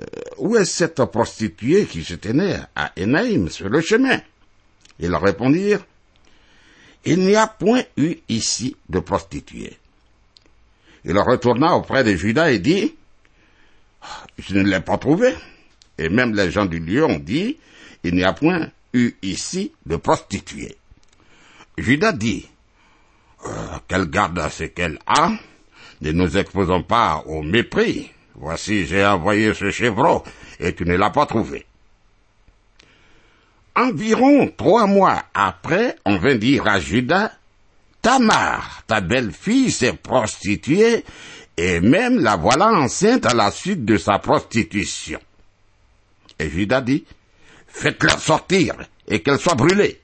euh, 0.00 0.04
où 0.38 0.56
est 0.56 0.64
cette 0.64 1.04
prostituée 1.06 1.86
qui 1.86 2.04
se 2.04 2.14
tenait 2.14 2.60
à 2.74 2.92
Enaïm 2.98 3.48
sur 3.48 3.68
le 3.68 3.80
chemin? 3.80 4.20
Ils 5.00 5.14
répondirent, 5.14 5.84
il 7.04 7.20
n'y 7.20 7.36
a 7.36 7.46
point 7.46 7.82
eu 7.96 8.16
ici 8.28 8.76
de 8.88 8.98
prostituée. 8.98 9.76
Il 11.04 11.18
retourna 11.18 11.74
auprès 11.76 12.04
de 12.04 12.14
Judas 12.14 12.50
et 12.50 12.58
dit, 12.58 12.94
je 14.38 14.54
ne 14.54 14.68
l'ai 14.68 14.80
pas 14.80 14.98
trouvée. 14.98 15.34
Et 15.96 16.08
même 16.08 16.34
les 16.34 16.50
gens 16.50 16.66
du 16.66 16.80
lieu 16.80 17.04
ont 17.04 17.18
dit, 17.18 17.58
il 18.04 18.14
n'y 18.14 18.24
a 18.24 18.32
point 18.32 18.70
eu 18.92 19.12
ici 19.22 19.72
de 19.86 19.96
prostituée. 19.96 20.76
Judas 21.76 22.12
dit, 22.12 22.48
euh, 23.46 23.78
qu'elle 23.86 24.06
garde 24.06 24.48
ce 24.50 24.64
qu'elle 24.64 24.98
a, 25.06 25.32
ne 26.00 26.12
nous 26.12 26.36
exposons 26.36 26.82
pas 26.82 27.22
au 27.26 27.42
mépris. 27.42 28.10
Voici, 28.34 28.86
j'ai 28.86 29.04
envoyé 29.04 29.54
ce 29.54 29.70
chevreau, 29.70 30.22
et 30.60 30.74
tu 30.74 30.84
ne 30.84 30.96
l'as 30.96 31.10
pas 31.10 31.26
trouvé. 31.26 31.66
Environ 33.78 34.50
trois 34.56 34.88
mois 34.88 35.22
après, 35.32 35.94
on 36.04 36.16
vint 36.18 36.34
dire 36.34 36.66
à 36.66 36.80
Judas, 36.80 37.30
Tamar, 38.02 38.82
ta 38.88 39.00
belle-fille, 39.00 39.70
s'est 39.70 39.92
prostituée, 39.92 41.04
et 41.56 41.78
même 41.78 42.18
la 42.18 42.34
voilà 42.34 42.72
enceinte 42.72 43.24
à 43.24 43.34
la 43.34 43.52
suite 43.52 43.84
de 43.84 43.96
sa 43.96 44.18
prostitution. 44.18 45.20
Et 46.40 46.50
Judas 46.50 46.80
dit, 46.80 47.04
faites-la 47.68 48.18
sortir, 48.18 48.74
et 49.06 49.22
qu'elle 49.22 49.38
soit 49.38 49.54
brûlée. 49.54 50.00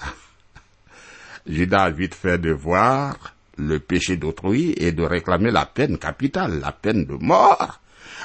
Judas 1.46 1.84
a 1.84 1.90
vite 1.90 2.16
fait 2.16 2.38
de 2.38 2.50
voir 2.50 3.36
le 3.58 3.78
péché 3.78 4.16
d'autrui 4.16 4.74
et 4.76 4.90
de 4.90 5.04
réclamer 5.04 5.52
la 5.52 5.66
peine 5.66 5.98
capitale, 5.98 6.58
la 6.58 6.72
peine 6.72 7.04
de 7.04 7.14
mort, 7.14 7.78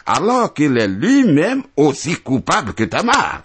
alors 0.08 0.52
qu'il 0.56 0.80
est 0.80 0.88
lui-même 0.88 1.62
aussi 1.78 2.16
coupable 2.16 2.74
que 2.74 2.86
Tamar. 2.86 3.44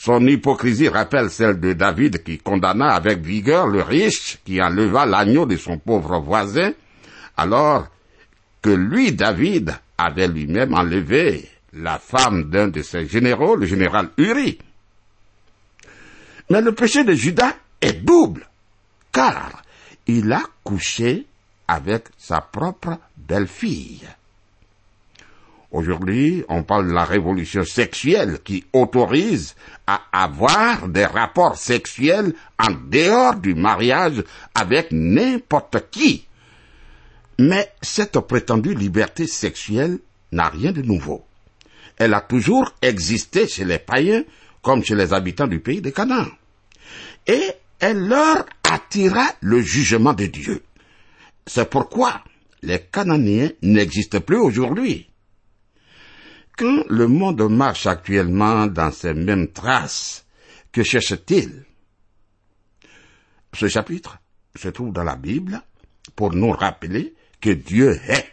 Son 0.00 0.24
hypocrisie 0.28 0.88
rappelle 0.88 1.28
celle 1.28 1.58
de 1.58 1.72
David 1.72 2.22
qui 2.22 2.38
condamna 2.38 2.94
avec 2.94 3.18
vigueur 3.18 3.66
le 3.66 3.82
riche 3.82 4.38
qui 4.44 4.62
enleva 4.62 5.04
l'agneau 5.04 5.44
de 5.44 5.56
son 5.56 5.78
pauvre 5.78 6.20
voisin, 6.20 6.72
alors 7.36 7.88
que 8.62 8.70
lui, 8.70 9.12
David, 9.12 9.76
avait 9.98 10.28
lui-même 10.28 10.72
enlevé 10.72 11.48
la 11.72 11.98
femme 11.98 12.48
d'un 12.48 12.68
de 12.68 12.80
ses 12.82 13.08
généraux, 13.08 13.56
le 13.56 13.66
général 13.66 14.10
Uri. 14.16 14.58
Mais 16.48 16.60
le 16.60 16.72
péché 16.72 17.02
de 17.02 17.14
Judas 17.14 17.56
est 17.80 18.04
double, 18.04 18.48
car 19.10 19.64
il 20.06 20.32
a 20.32 20.42
couché 20.62 21.26
avec 21.66 22.04
sa 22.16 22.40
propre 22.40 22.98
belle-fille. 23.16 24.06
Aujourd'hui, 25.70 26.44
on 26.48 26.62
parle 26.62 26.88
de 26.88 26.92
la 26.92 27.04
révolution 27.04 27.62
sexuelle 27.62 28.38
qui 28.42 28.64
autorise 28.72 29.54
à 29.86 30.00
avoir 30.12 30.88
des 30.88 31.04
rapports 31.04 31.58
sexuels 31.58 32.32
en 32.58 32.70
dehors 32.70 33.36
du 33.36 33.54
mariage 33.54 34.24
avec 34.54 34.88
n'importe 34.92 35.90
qui. 35.90 36.26
Mais 37.38 37.70
cette 37.82 38.18
prétendue 38.20 38.74
liberté 38.74 39.26
sexuelle 39.26 39.98
n'a 40.32 40.48
rien 40.48 40.72
de 40.72 40.80
nouveau. 40.82 41.24
Elle 41.98 42.14
a 42.14 42.22
toujours 42.22 42.72
existé 42.80 43.46
chez 43.46 43.64
les 43.64 43.78
païens 43.78 44.24
comme 44.62 44.82
chez 44.82 44.94
les 44.94 45.12
habitants 45.12 45.46
du 45.46 45.60
pays 45.60 45.82
de 45.82 45.90
Canaan. 45.90 46.26
Et 47.26 47.42
elle 47.78 48.08
leur 48.08 48.46
attira 48.64 49.26
le 49.40 49.60
jugement 49.60 50.14
de 50.14 50.26
Dieu. 50.26 50.62
C'est 51.46 51.68
pourquoi 51.68 52.22
les 52.62 52.80
Cananéens 52.80 53.50
n'existent 53.62 54.20
plus 54.20 54.38
aujourd'hui. 54.38 55.07
Quand 56.58 56.82
le 56.88 57.06
monde 57.06 57.48
marche 57.48 57.86
actuellement 57.86 58.66
dans 58.66 58.90
ces 58.90 59.14
mêmes 59.14 59.46
traces, 59.46 60.26
que 60.72 60.82
cherche-t-il? 60.82 61.64
Ce 63.54 63.68
chapitre 63.68 64.18
se 64.56 64.66
trouve 64.66 64.92
dans 64.92 65.04
la 65.04 65.14
Bible 65.14 65.62
pour 66.16 66.34
nous 66.34 66.50
rappeler 66.50 67.14
que 67.40 67.50
Dieu 67.50 68.00
est. 68.08 68.26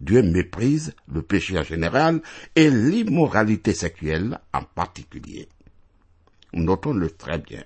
Dieu 0.00 0.24
méprise 0.24 0.92
le 1.06 1.22
péché 1.22 1.56
en 1.56 1.62
général 1.62 2.20
et 2.56 2.68
l'immoralité 2.68 3.74
sexuelle 3.74 4.40
en 4.52 4.64
particulier. 4.64 5.48
Notons-le 6.54 7.12
très 7.12 7.38
bien. 7.38 7.62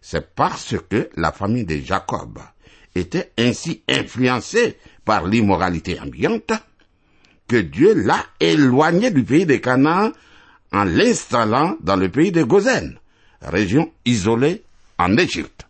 C'est 0.00 0.34
parce 0.34 0.74
que 0.88 1.10
la 1.16 1.32
famille 1.32 1.66
de 1.66 1.76
Jacob 1.76 2.38
était 2.94 3.30
ainsi 3.36 3.82
influencée 3.88 4.78
par 5.04 5.26
l'immoralité 5.26 6.00
ambiante 6.00 6.52
que 7.50 7.56
Dieu 7.56 7.94
l'a 7.94 8.24
éloigné 8.38 9.10
du 9.10 9.24
pays 9.24 9.44
de 9.44 9.56
Canaan 9.56 10.12
en 10.70 10.84
l'installant 10.84 11.76
dans 11.80 11.96
le 11.96 12.08
pays 12.08 12.30
de 12.30 12.44
Gozen, 12.44 12.96
région 13.42 13.92
isolée 14.04 14.62
en 14.98 15.16
Égypte. 15.16 15.66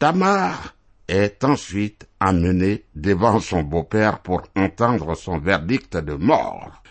Tamar 0.00 0.74
est 1.06 1.44
ensuite 1.44 2.08
amenée 2.18 2.82
devant 2.96 3.38
son 3.38 3.62
beau-père 3.62 4.18
pour 4.18 4.42
entendre 4.56 5.14
son 5.14 5.38
verdict 5.38 5.96
de 5.96 6.14
mort. 6.14 6.82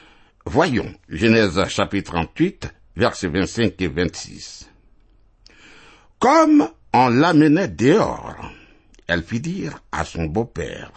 Voyons 0.46 0.94
Genèse 1.10 1.62
chapitre 1.68 2.14
38, 2.14 2.74
versets 2.96 3.28
25 3.28 3.74
et 3.82 3.88
26. 3.90 4.70
Comme 6.20 6.70
on 6.94 7.10
l'amenait 7.10 7.68
dehors, 7.68 8.54
elle 9.08 9.22
fit 9.22 9.42
dire 9.42 9.82
à 9.92 10.06
son 10.06 10.28
beau-père, 10.28 10.94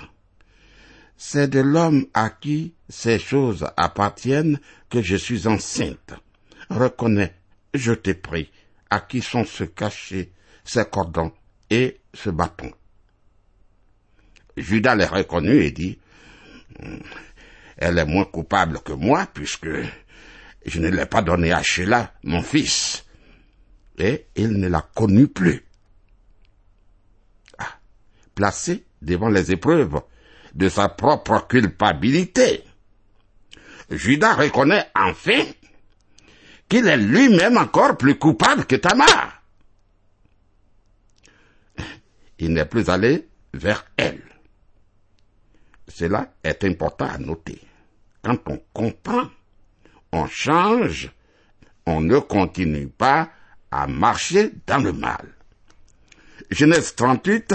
C'est 1.21 1.49
de 1.49 1.59
l'homme 1.59 2.07
à 2.15 2.31
qui 2.31 2.75
ces 2.89 3.19
choses 3.19 3.67
appartiennent 3.77 4.61
que 4.89 5.03
je 5.03 5.17
suis 5.17 5.49
enceinte. 5.49 6.15
Reconnais, 6.71 7.35
je 7.75 7.93
t'ai 7.93 8.15
pris, 8.15 8.53
à 8.89 9.01
qui 9.01 9.21
sont 9.21 9.45
se 9.45 9.65
cachés 9.65 10.31
ces 10.65 10.85
cordons 10.85 11.33
et 11.71 11.99
ce 12.15 12.31
bâton. 12.31 12.71
Judas 14.57 14.95
les 14.95 15.07
reconnut 15.07 15.65
et 15.65 15.73
dit, 15.73 15.99
Elle 17.77 17.99
est 17.99 18.05
moins 18.07 18.25
coupable 18.25 18.79
que 18.81 18.93
moi, 18.93 19.27
puisque 19.35 19.69
je 20.65 20.81
ne 20.81 20.89
l'ai 20.89 21.07
pas 21.07 21.23
donné 21.23 21.53
à 21.53 21.65
Sheila, 21.65 22.15
mon 22.23 22.43
fils. 22.43 23.05
Et 23.99 24.27
il 24.37 24.53
ne 24.53 24.69
la 24.69 24.83
connut 24.95 25.27
plus. 25.27 25.65
Ah, 27.59 27.77
placé 28.37 28.85
devant 29.03 29.29
les 29.29 29.51
épreuves 29.51 30.01
de 30.59 30.69
sa 30.69 30.89
propre 30.89 31.47
culpabilité, 31.47 32.65
Judas 33.91 34.35
reconnaît 34.35 34.91
enfin 34.95 35.45
qu'il 36.69 36.89
est 36.89 36.97
lui-même 36.97 37.57
encore 37.57 37.97
plus 37.97 38.19
coupable 38.19 38.67
que 38.67 38.75
Tamar. 38.77 39.41
Il 42.41 42.53
n'est 42.53 42.67
plus 42.67 42.91
allé 42.91 43.29
vers 43.55 43.87
elle. 43.97 44.23
Cela 45.87 46.33
est 46.43 46.65
important 46.65 47.07
à 47.07 47.19
noter. 47.19 47.61
Quand 48.23 48.39
on 48.47 48.61
comprend, 48.73 49.29
on 50.13 50.27
change, 50.27 51.11
on 51.87 52.01
ne 52.01 52.19
continue 52.19 52.89
pas 52.89 53.31
à 53.71 53.87
marcher 53.87 54.53
dans 54.67 54.79
le 54.79 54.93
mal. 54.93 55.35
Genèse 56.51 56.97
38, 56.97 57.55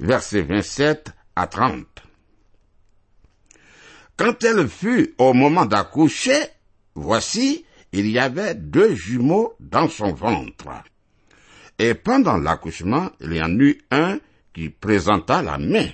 versets 0.00 0.42
27 0.42 1.12
à 1.34 1.46
30. 1.46 1.91
Quand 4.16 4.44
elle 4.44 4.68
fut 4.68 5.14
au 5.18 5.32
moment 5.32 5.66
d'accoucher, 5.66 6.38
voici, 6.94 7.64
il 7.92 8.08
y 8.10 8.18
avait 8.18 8.54
deux 8.54 8.94
jumeaux 8.94 9.54
dans 9.58 9.88
son 9.88 10.12
ventre. 10.12 10.68
Et 11.78 11.94
pendant 11.94 12.36
l'accouchement, 12.36 13.10
il 13.20 13.34
y 13.34 13.42
en 13.42 13.58
eut 13.58 13.80
un 13.90 14.18
qui 14.52 14.68
présenta 14.68 15.42
la 15.42 15.58
main. 15.58 15.88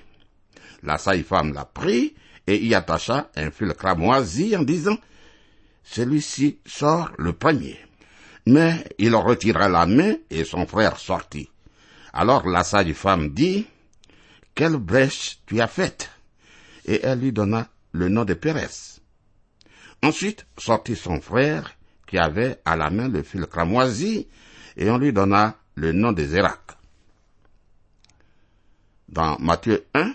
La 0.82 0.98
saille-femme 0.98 1.54
la 1.54 1.64
prit 1.64 2.14
et 2.46 2.56
y 2.56 2.74
attacha 2.74 3.30
un 3.36 3.50
fil 3.50 3.72
cramoisi 3.74 4.56
en 4.56 4.62
disant, 4.62 4.96
celui-ci 5.84 6.58
sort 6.66 7.10
le 7.18 7.32
premier. 7.32 7.78
Mais 8.46 8.84
il 8.98 9.14
retira 9.14 9.68
la 9.68 9.86
main 9.86 10.14
et 10.30 10.44
son 10.44 10.66
frère 10.66 10.98
sortit. 10.98 11.48
Alors 12.12 12.46
la 12.48 12.64
sage-femme 12.64 13.30
dit, 13.30 13.66
quelle 14.54 14.76
brèche 14.76 15.38
tu 15.46 15.60
as 15.60 15.66
faite? 15.66 16.10
Et 16.84 17.00
elle 17.02 17.20
lui 17.20 17.32
donna 17.32 17.68
le 17.92 18.08
nom 18.08 18.24
de 18.24 18.34
Pérès. 18.34 19.00
Ensuite 20.02 20.46
sortit 20.56 20.96
son 20.96 21.20
frère 21.20 21.76
qui 22.06 22.18
avait 22.18 22.60
à 22.64 22.76
la 22.76 22.90
main 22.90 23.08
le 23.08 23.22
fil 23.22 23.46
cramoisi 23.46 24.28
et 24.76 24.90
on 24.90 24.98
lui 24.98 25.12
donna 25.12 25.56
le 25.74 25.92
nom 25.92 26.12
de 26.12 26.24
Zérak. 26.24 26.60
Dans 29.08 29.38
Matthieu 29.38 29.86
1, 29.94 30.14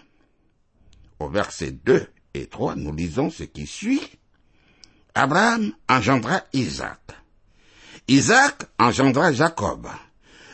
au 1.19 1.29
verset 1.29 1.71
2 1.71 2.07
et 2.33 2.47
3, 2.47 2.75
nous 2.75 2.93
lisons 2.93 3.29
ce 3.29 3.43
qui 3.43 3.65
suit. 3.65 4.01
Abraham 5.15 5.73
engendra 5.87 6.41
Isaac. 6.53 6.99
Isaac 8.07 8.63
engendra 8.79 9.31
Jacob. 9.31 9.87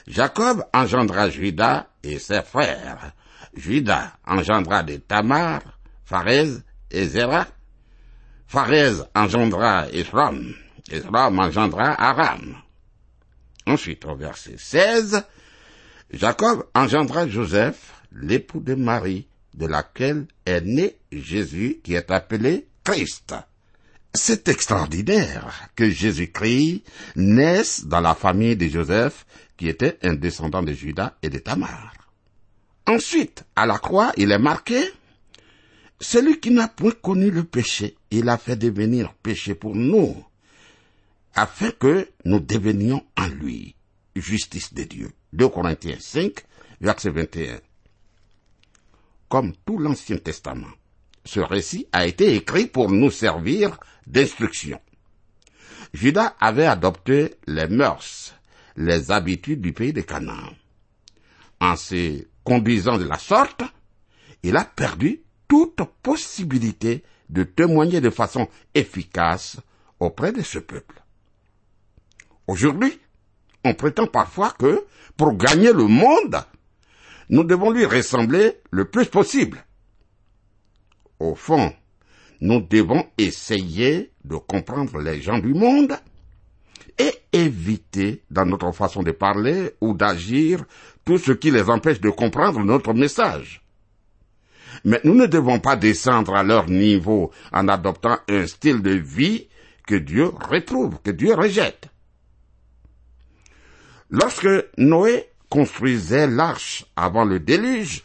Jacob 0.08 0.65
engendra 0.73 1.29
Judas 1.29 1.88
et 2.03 2.19
ses 2.19 2.41
frères. 2.41 3.13
Judas 3.53 4.13
engendra 4.25 4.84
de 4.84 4.97
Tamar, 4.97 5.62
Pharez 6.05 6.58
et 6.91 7.08
Zéra. 7.08 7.47
Pharez 8.47 9.04
engendra 9.15 9.88
Ephraim. 9.91 10.54
Ephraim 10.91 11.38
engendra 11.38 11.93
Aram. 12.02 12.56
Ensuite, 13.67 14.06
au 14.06 14.15
verset 14.15 14.56
16, 14.58 15.23
Jacob 16.12 16.65
engendra 16.73 17.28
Joseph, 17.28 17.93
l'époux 18.12 18.60
de 18.60 18.73
Marie, 18.73 19.28
de 19.54 19.67
laquelle 19.67 20.25
est 20.45 20.62
né 20.62 20.97
Jésus 21.12 21.80
qui 21.84 21.93
est 21.93 22.10
appelé 22.10 22.67
Christ. 22.84 23.36
C'est 24.13 24.47
extraordinaire 24.47 25.69
que 25.75 25.89
Jésus-Christ 25.89 26.84
naisse 27.15 27.86
dans 27.86 28.02
la 28.02 28.15
famille 28.15 28.56
de 28.56 28.67
Joseph, 28.67 29.25
qui 29.56 29.69
était 29.69 29.99
un 30.02 30.15
descendant 30.15 30.63
de 30.63 30.73
Judas 30.73 31.13
et 31.21 31.30
de 31.30 31.38
Tamar. 31.38 31.93
Ensuite, 32.88 33.43
à 33.56 33.67
la 33.67 33.78
croix, 33.78 34.12
il 34.17 34.32
est 34.32 34.39
marqué, 34.39 34.82
celui 36.02 36.40
qui 36.40 36.52
n'a 36.52 36.68
point 36.68 36.94
connu 37.02 37.32
le 37.32 37.44
péché, 37.44 37.98
il 38.12 38.30
a 38.30 38.38
fait 38.38 38.56
devenir 38.56 39.14
péché 39.16 39.56
pour 39.56 39.76
nous, 39.76 40.16
afin 41.36 41.72
que 41.72 42.10
nous 42.26 42.40
devenions 42.40 43.04
en 43.18 43.28
lui 43.28 43.76
justice 44.16 44.74
de 44.74 44.84
Dieu. 44.84 45.12
2 45.34 45.50
Corinthiens 45.50 45.98
5, 46.00 46.34
verset 46.82 47.12
21. 47.12 47.60
Comme 49.28 49.54
tout 49.66 49.78
l'Ancien 49.78 50.18
Testament, 50.18 50.72
ce 51.24 51.40
récit 51.40 51.88
a 51.92 52.06
été 52.06 52.36
écrit 52.36 52.66
pour 52.66 52.90
nous 52.90 53.12
servir 53.12 53.78
d'instruction. 54.08 54.80
Judas 55.94 56.36
avait 56.40 56.66
adopté 56.66 57.36
les 57.48 57.68
mœurs, 57.68 58.34
les 58.76 59.12
habitudes 59.12 59.62
du 59.62 59.74
pays 59.74 59.94
de 59.94 60.02
Canaan. 60.02 60.54
En 61.60 61.76
se 61.76 62.26
conduisant 62.44 62.98
de 62.98 63.04
la 63.06 63.18
sorte, 63.18 63.64
il 64.44 64.56
a 64.56 64.66
perdu 64.66 65.22
toute 65.50 65.82
possibilité 66.02 67.04
de 67.28 67.44
témoigner 67.44 68.00
de 68.00 68.10
façon 68.10 68.48
efficace 68.74 69.58
auprès 70.00 70.32
de 70.32 70.42
ce 70.42 70.60
peuple. 70.60 71.04
Aujourd'hui, 72.48 72.98
on 73.66 73.74
prétend 73.74 74.08
parfois 74.08 74.52
que, 74.58 74.86
pour 75.18 75.36
gagner 75.36 75.74
le 75.74 75.86
monde, 75.86 76.38
nous 77.30 77.44
devons 77.44 77.72
lui 77.72 77.86
ressembler 77.86 78.62
le 78.72 78.86
plus 78.86 79.08
possible. 79.08 79.66
Au 81.20 81.36
fond, 81.36 81.74
nous 82.40 82.62
devons 82.62 83.06
essayer 83.18 84.12
de 84.24 84.38
comprendre 84.38 85.00
les 85.00 85.22
gens 85.22 85.40
du 85.40 85.54
monde 85.54 85.98
et 86.98 87.12
éviter, 87.34 88.24
dans 88.30 88.46
notre 88.46 88.72
façon 88.72 89.04
de 89.04 89.12
parler 89.12 89.72
ou 89.82 89.94
d'agir, 89.94 90.64
tout 91.06 91.18
ce 91.18 91.32
qui 91.32 91.52
les 91.52 91.70
empêche 91.70 92.00
de 92.00 92.10
comprendre 92.10 92.64
notre 92.64 92.94
message. 92.94 93.62
Mais 94.86 95.01
nous 95.03 95.15
ne 95.15 95.25
devons 95.25 95.60
pas 95.60 95.75
descendre 95.75 96.36
à 96.36 96.43
leur 96.43 96.69
niveau 96.69 97.32
en 97.51 97.67
adoptant 97.67 98.17
un 98.27 98.47
style 98.47 98.82
de 98.82 98.91
vie 98.91 99.47
que 99.88 99.95
Dieu 99.95 100.25
retrouve, 100.25 100.99
que 101.03 101.12
Dieu 101.12 101.34
rejette. 101.34 101.88
Lorsque 104.10 104.47
Noé 104.77 105.29
construisait 105.49 106.27
l'arche 106.27 106.86
avant 106.95 107.25
le 107.25 107.39
déluge, 107.39 108.03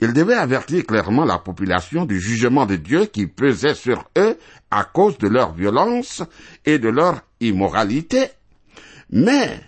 il 0.00 0.12
devait 0.12 0.34
avertir 0.34 0.84
clairement 0.84 1.24
la 1.24 1.38
population 1.38 2.04
du 2.04 2.20
jugement 2.20 2.66
de 2.66 2.76
Dieu 2.76 3.06
qui 3.06 3.26
pesait 3.26 3.74
sur 3.74 4.04
eux 4.18 4.36
à 4.70 4.84
cause 4.84 5.18
de 5.18 5.28
leur 5.28 5.54
violence 5.54 6.22
et 6.64 6.78
de 6.78 6.88
leur 6.88 7.22
immoralité. 7.40 8.26
Mais 9.10 9.60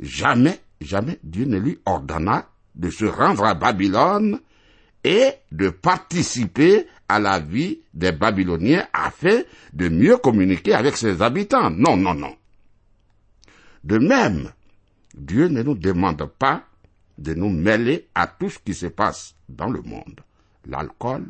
jamais, 0.00 0.60
jamais 0.80 1.18
Dieu 1.22 1.44
ne 1.44 1.58
lui 1.58 1.78
ordonna 1.84 2.48
de 2.74 2.90
se 2.90 3.04
rendre 3.04 3.44
à 3.44 3.54
Babylone 3.54 4.40
et 5.04 5.32
de 5.52 5.68
participer 5.68 6.86
à 7.08 7.20
la 7.20 7.38
vie 7.38 7.80
des 7.92 8.12
Babyloniens 8.12 8.86
afin 8.92 9.42
de 9.72 9.88
mieux 9.88 10.16
communiquer 10.16 10.74
avec 10.74 10.96
ses 10.96 11.22
habitants. 11.22 11.70
Non, 11.70 11.96
non, 11.96 12.14
non. 12.14 12.34
De 13.84 13.98
même, 13.98 14.50
Dieu 15.14 15.48
ne 15.48 15.62
nous 15.62 15.74
demande 15.74 16.24
pas 16.38 16.64
de 17.18 17.34
nous 17.34 17.50
mêler 17.50 18.08
à 18.14 18.26
tout 18.26 18.50
ce 18.50 18.58
qui 18.58 18.74
se 18.74 18.86
passe 18.86 19.34
dans 19.48 19.68
le 19.68 19.82
monde. 19.82 20.20
l'alcool, 20.66 21.26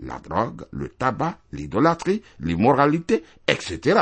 la 0.00 0.20
drogue, 0.20 0.64
le 0.70 0.88
tabac, 0.88 1.38
l'idolâtrie, 1.52 2.22
l'immoralité, 2.38 3.24
etc. 3.48 4.00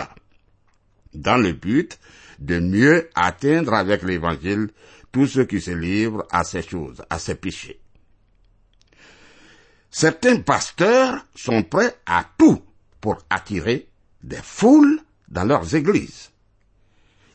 Dans 1.14 1.38
le 1.38 1.52
but 1.52 1.98
de 2.38 2.61
mieux 2.61 3.09
atteindre 3.14 3.72
avec 3.72 4.02
l'évangile 4.02 4.68
tous 5.11 5.26
ceux 5.26 5.46
qui 5.46 5.62
se 5.62 5.70
livrent 5.70 6.26
à 6.31 6.44
ces 6.44 6.61
choses, 6.61 7.02
à 7.09 7.18
ces 7.18 7.37
péchés. 7.37 7.81
Certains 9.90 10.40
pasteurs 10.40 11.25
sont 11.35 11.62
prêts 11.62 11.96
à 12.07 12.25
tout 12.37 12.62
pour 13.01 13.18
attirer 13.31 13.88
des 14.22 14.42
foules 14.42 15.01
dans 15.29 15.44
leurs 15.44 15.75
églises. 15.75 16.31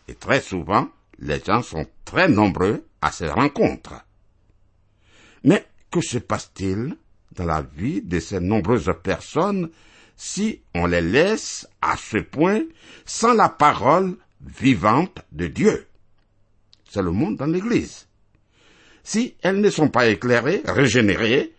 Et 0.07 0.15
très 0.15 0.41
souvent, 0.41 0.89
les 1.19 1.39
gens 1.39 1.61
sont 1.61 1.85
très 2.05 2.27
nombreux 2.27 2.85
à 3.01 3.11
ces 3.11 3.29
rencontres. 3.29 4.03
Mais 5.43 5.65
que 5.89 6.01
se 6.01 6.17
passe-t-il 6.17 6.95
dans 7.31 7.45
la 7.45 7.61
vie 7.61 8.01
de 8.01 8.19
ces 8.19 8.39
nombreuses 8.39 8.91
personnes 9.03 9.69
si 10.15 10.61
on 10.75 10.85
les 10.85 11.01
laisse 11.01 11.67
à 11.81 11.95
ce 11.97 12.17
point 12.17 12.61
sans 13.05 13.33
la 13.33 13.49
parole 13.49 14.17
vivante 14.41 15.19
de 15.31 15.47
Dieu? 15.47 15.87
C'est 16.89 17.01
le 17.01 17.11
monde 17.11 17.37
dans 17.37 17.45
l'Église. 17.45 18.07
Si 19.03 19.35
elles 19.41 19.61
ne 19.61 19.69
sont 19.69 19.89
pas 19.89 20.07
éclairées, 20.07 20.61
régénérées, 20.65 21.53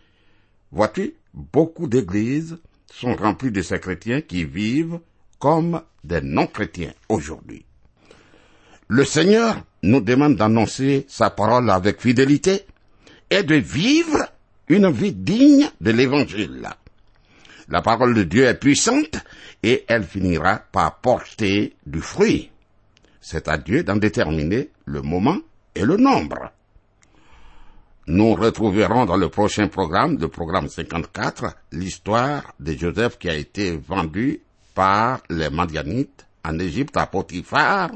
vois-tu, 0.72 1.14
beaucoup 1.34 1.86
d'églises 1.86 2.58
sont 2.92 3.14
remplies 3.14 3.52
de 3.52 3.62
ces 3.62 3.78
chrétiens 3.78 4.20
qui 4.22 4.44
vivent 4.44 4.98
comme 5.38 5.82
des 6.04 6.20
non-chrétiens 6.20 6.92
aujourd'hui. 7.08 7.64
Le 8.88 9.04
Seigneur 9.04 9.56
nous 9.82 10.00
demande 10.00 10.36
d'annoncer 10.36 11.06
sa 11.08 11.30
parole 11.30 11.70
avec 11.70 12.00
fidélité 12.00 12.66
et 13.30 13.42
de 13.42 13.54
vivre 13.54 14.18
une 14.68 14.90
vie 14.90 15.12
digne 15.12 15.70
de 15.80 15.90
l'évangile. 15.90 16.68
La 17.68 17.80
parole 17.80 18.14
de 18.14 18.24
Dieu 18.24 18.44
est 18.44 18.58
puissante 18.58 19.16
et 19.62 19.84
elle 19.88 20.04
finira 20.04 20.62
par 20.72 20.96
porter 21.00 21.74
du 21.86 22.00
fruit. 22.00 22.50
C'est 23.20 23.48
à 23.48 23.56
Dieu 23.56 23.84
d'en 23.84 23.96
déterminer 23.96 24.68
le 24.84 25.00
moment 25.00 25.38
et 25.74 25.84
le 25.84 25.96
nombre. 25.96 26.50
Nous 28.08 28.34
retrouverons 28.34 29.06
dans 29.06 29.16
le 29.16 29.28
prochain 29.28 29.68
programme, 29.68 30.18
le 30.18 30.26
programme 30.26 30.68
54, 30.68 31.54
l'histoire 31.70 32.52
de 32.58 32.72
Joseph 32.72 33.16
qui 33.16 33.28
a 33.28 33.36
été 33.36 33.76
vendu 33.76 34.40
par 34.74 35.20
les 35.30 35.50
Madianites 35.50 36.26
en 36.44 36.58
Égypte 36.58 36.96
à 36.96 37.06
Potiphar, 37.06 37.90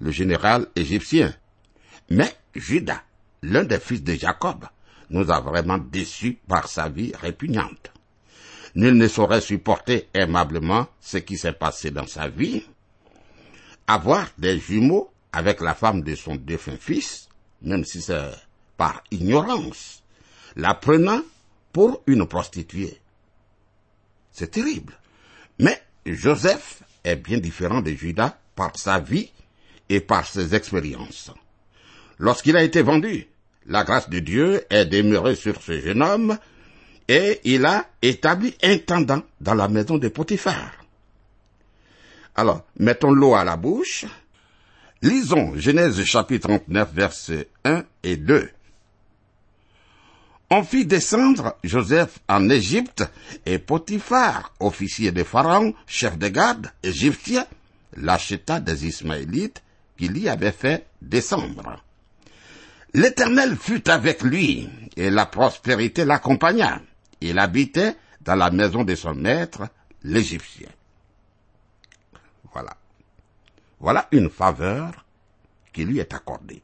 le 0.00 0.12
général 0.12 0.68
égyptien. 0.76 1.34
Mais 2.08 2.32
Judas, 2.54 3.02
l'un 3.42 3.64
des 3.64 3.80
fils 3.80 4.04
de 4.04 4.14
Jacob, 4.14 4.64
nous 5.10 5.28
a 5.28 5.40
vraiment 5.40 5.78
déçus 5.78 6.38
par 6.46 6.68
sa 6.68 6.88
vie 6.88 7.12
répugnante. 7.20 7.90
Nul 8.76 8.94
ne 8.94 9.08
saurait 9.08 9.40
supporter 9.40 10.08
aimablement 10.14 10.86
ce 11.00 11.16
qui 11.18 11.36
s'est 11.36 11.52
passé 11.52 11.90
dans 11.90 12.06
sa 12.06 12.28
vie. 12.28 12.62
Avoir 13.88 14.28
des 14.38 14.60
jumeaux 14.60 15.10
avec 15.32 15.60
la 15.60 15.74
femme 15.74 16.02
de 16.02 16.14
son 16.14 16.36
défunt 16.36 16.76
fils, 16.78 17.28
même 17.60 17.84
si 17.84 18.00
c'est 18.00 18.30
par 18.78 19.02
ignorance, 19.10 20.02
la 20.56 20.72
prenant 20.72 21.20
pour 21.72 22.02
une 22.06 22.26
prostituée. 22.26 22.98
C'est 24.32 24.52
terrible. 24.52 24.94
Mais 25.58 25.82
Joseph 26.06 26.82
est 27.04 27.16
bien 27.16 27.38
différent 27.38 27.82
de 27.82 27.90
Judas 27.90 28.38
par 28.54 28.78
sa 28.78 29.00
vie 29.00 29.30
et 29.88 30.00
par 30.00 30.26
ses 30.26 30.54
expériences. 30.54 31.30
Lorsqu'il 32.18 32.56
a 32.56 32.62
été 32.62 32.80
vendu, 32.80 33.26
la 33.66 33.84
grâce 33.84 34.08
de 34.08 34.20
Dieu 34.20 34.64
est 34.70 34.86
demeurée 34.86 35.36
sur 35.36 35.60
ce 35.60 35.78
jeune 35.80 36.02
homme 36.02 36.38
et 37.08 37.40
il 37.44 37.66
a 37.66 37.86
établi 38.00 38.54
intendant 38.62 39.22
dans 39.40 39.54
la 39.54 39.68
maison 39.68 39.98
de 39.98 40.08
Potiphar. 40.08 40.72
Alors, 42.36 42.64
mettons 42.78 43.10
l'eau 43.10 43.34
à 43.34 43.44
la 43.44 43.56
bouche. 43.56 44.06
Lisons 45.02 45.56
Genèse 45.56 46.02
chapitre 46.04 46.48
39 46.48 46.92
versets 46.92 47.48
1 47.64 47.84
et 48.04 48.16
2. 48.16 48.50
On 50.50 50.62
fit 50.62 50.86
descendre 50.86 51.56
Joseph 51.62 52.20
en 52.26 52.48
Égypte 52.48 53.04
et 53.44 53.58
Potiphar, 53.58 54.54
officier 54.60 55.12
de 55.12 55.22
Pharaon, 55.22 55.74
chef 55.86 56.16
de 56.16 56.28
garde 56.28 56.72
égyptien, 56.82 57.46
l'acheta 57.96 58.58
des 58.58 58.86
Ismaélites 58.86 59.62
qu'il 59.98 60.16
y 60.16 60.26
avait 60.26 60.52
fait 60.52 60.86
descendre. 61.02 61.82
L'Éternel 62.94 63.56
fut 63.56 63.90
avec 63.90 64.22
lui, 64.22 64.70
et 64.96 65.10
la 65.10 65.26
prospérité 65.26 66.06
l'accompagna. 66.06 66.80
Il 67.20 67.38
habitait 67.38 67.96
dans 68.22 68.34
la 68.34 68.50
maison 68.50 68.84
de 68.84 68.94
son 68.94 69.14
maître, 69.14 69.68
l'Égyptien. 70.02 70.68
Voilà. 72.52 72.74
Voilà 73.80 74.08
une 74.12 74.30
faveur 74.30 75.04
qui 75.74 75.84
lui 75.84 75.98
est 75.98 76.14
accordée. 76.14 76.62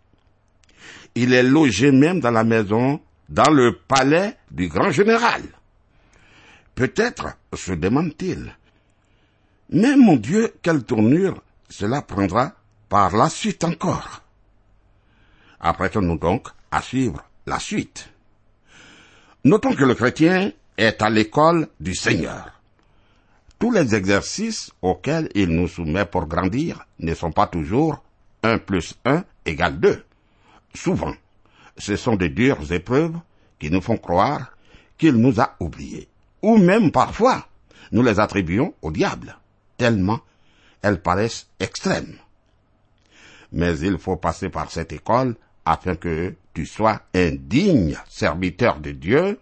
Il 1.14 1.34
est 1.34 1.42
logé 1.42 1.92
même 1.92 2.20
dans 2.20 2.30
la 2.30 2.44
maison, 2.44 3.00
dans 3.28 3.50
le 3.50 3.76
palais 3.76 4.36
du 4.50 4.68
grand 4.68 4.90
général. 4.90 5.42
Peut-être 6.74 7.36
se 7.54 7.72
demande-t-il, 7.72 8.56
mais 9.70 9.96
mon 9.96 10.16
Dieu, 10.16 10.54
quelle 10.62 10.84
tournure 10.84 11.42
cela 11.68 12.02
prendra 12.02 12.52
par 12.88 13.16
la 13.16 13.28
suite 13.28 13.64
encore. 13.64 14.22
Apprêtons-nous 15.60 16.18
donc 16.18 16.48
à 16.70 16.82
suivre 16.82 17.24
la 17.46 17.58
suite. 17.58 18.10
Notons 19.44 19.74
que 19.74 19.84
le 19.84 19.94
chrétien 19.94 20.52
est 20.76 21.00
à 21.02 21.10
l'école 21.10 21.68
du 21.80 21.94
Seigneur. 21.94 22.60
Tous 23.58 23.70
les 23.70 23.94
exercices 23.94 24.72
auxquels 24.82 25.30
il 25.34 25.48
nous 25.48 25.68
soumet 25.68 26.04
pour 26.04 26.26
grandir 26.26 26.86
ne 26.98 27.14
sont 27.14 27.32
pas 27.32 27.46
toujours 27.46 28.02
1 28.42 28.58
plus 28.58 28.94
1 29.04 29.24
égale 29.46 29.80
2. 29.80 30.04
Souvent, 30.74 31.14
ce 31.76 31.96
sont 31.96 32.16
de 32.16 32.26
dures 32.26 32.72
épreuves 32.72 33.16
qui 33.58 33.70
nous 33.70 33.80
font 33.80 33.96
croire 33.96 34.56
qu'il 34.98 35.14
nous 35.14 35.40
a 35.40 35.56
oubliés. 35.60 36.08
Ou 36.42 36.56
même 36.56 36.90
parfois, 36.90 37.46
nous 37.92 38.02
les 38.02 38.20
attribuons 38.20 38.74
au 38.82 38.90
diable, 38.90 39.36
tellement 39.76 40.20
elles 40.82 41.00
paraissent 41.00 41.48
extrêmes 41.60 42.18
mais 43.54 43.78
il 43.78 43.98
faut 43.98 44.16
passer 44.16 44.50
par 44.50 44.70
cette 44.70 44.92
école 44.92 45.36
afin 45.64 45.94
que 45.94 46.34
tu 46.52 46.66
sois 46.66 47.00
un 47.14 47.30
digne 47.30 47.96
serviteur 48.08 48.80
de 48.80 48.90
Dieu, 48.90 49.38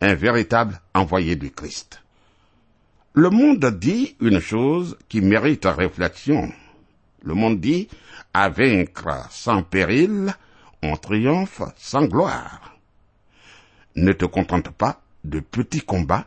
un 0.00 0.14
véritable 0.14 0.80
envoyé 0.92 1.36
du 1.36 1.50
Christ. 1.50 2.02
Le 3.14 3.30
monde 3.30 3.64
dit 3.78 4.16
une 4.20 4.40
chose 4.40 4.98
qui 5.08 5.20
mérite 5.20 5.64
réflexion. 5.64 6.52
Le 7.22 7.34
monde 7.34 7.60
dit 7.60 7.88
à 8.34 8.48
vaincre 8.48 9.28
sans 9.30 9.62
péril, 9.62 10.34
triomphe 10.92 11.62
sans 11.76 12.04
gloire. 12.04 12.76
Ne 13.96 14.12
te 14.12 14.24
contente 14.24 14.70
pas 14.70 15.00
de 15.24 15.40
petits 15.40 15.80
combats 15.80 16.26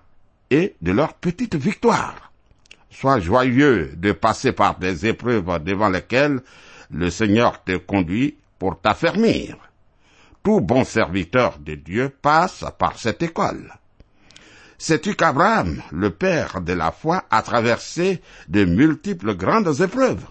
et 0.50 0.76
de 0.82 0.92
leurs 0.92 1.14
petites 1.14 1.56
victoires. 1.56 2.32
Sois 2.90 3.20
joyeux 3.20 3.94
de 3.96 4.12
passer 4.12 4.54
par 4.54 4.80
des 4.80 5.06
épreuves 5.06 5.64
devant 5.64 5.90
lesquelles 5.90 6.42
le 6.90 7.10
Seigneur 7.10 7.64
te 7.64 7.78
conduit 7.78 8.38
pour 8.58 8.80
t'affermir. 8.80 9.58
Tout 10.44 10.62
bon 10.62 10.84
serviteur 10.84 11.60
de 11.60 11.76
Dieu 11.76 12.10
passe 12.22 12.64
par 12.80 12.98
cette 12.98 13.22
école. 13.22 13.74
Sais-tu 14.78 15.16
qu'Abraham, 15.16 15.82
le 15.92 16.12
père 16.12 16.62
de 16.62 16.74
la 16.74 16.92
foi, 16.92 17.26
a 17.30 17.42
traversé 17.42 18.22
de 18.48 18.64
multiples 18.64 19.36
grandes 19.36 19.82
épreuves? 19.82 20.26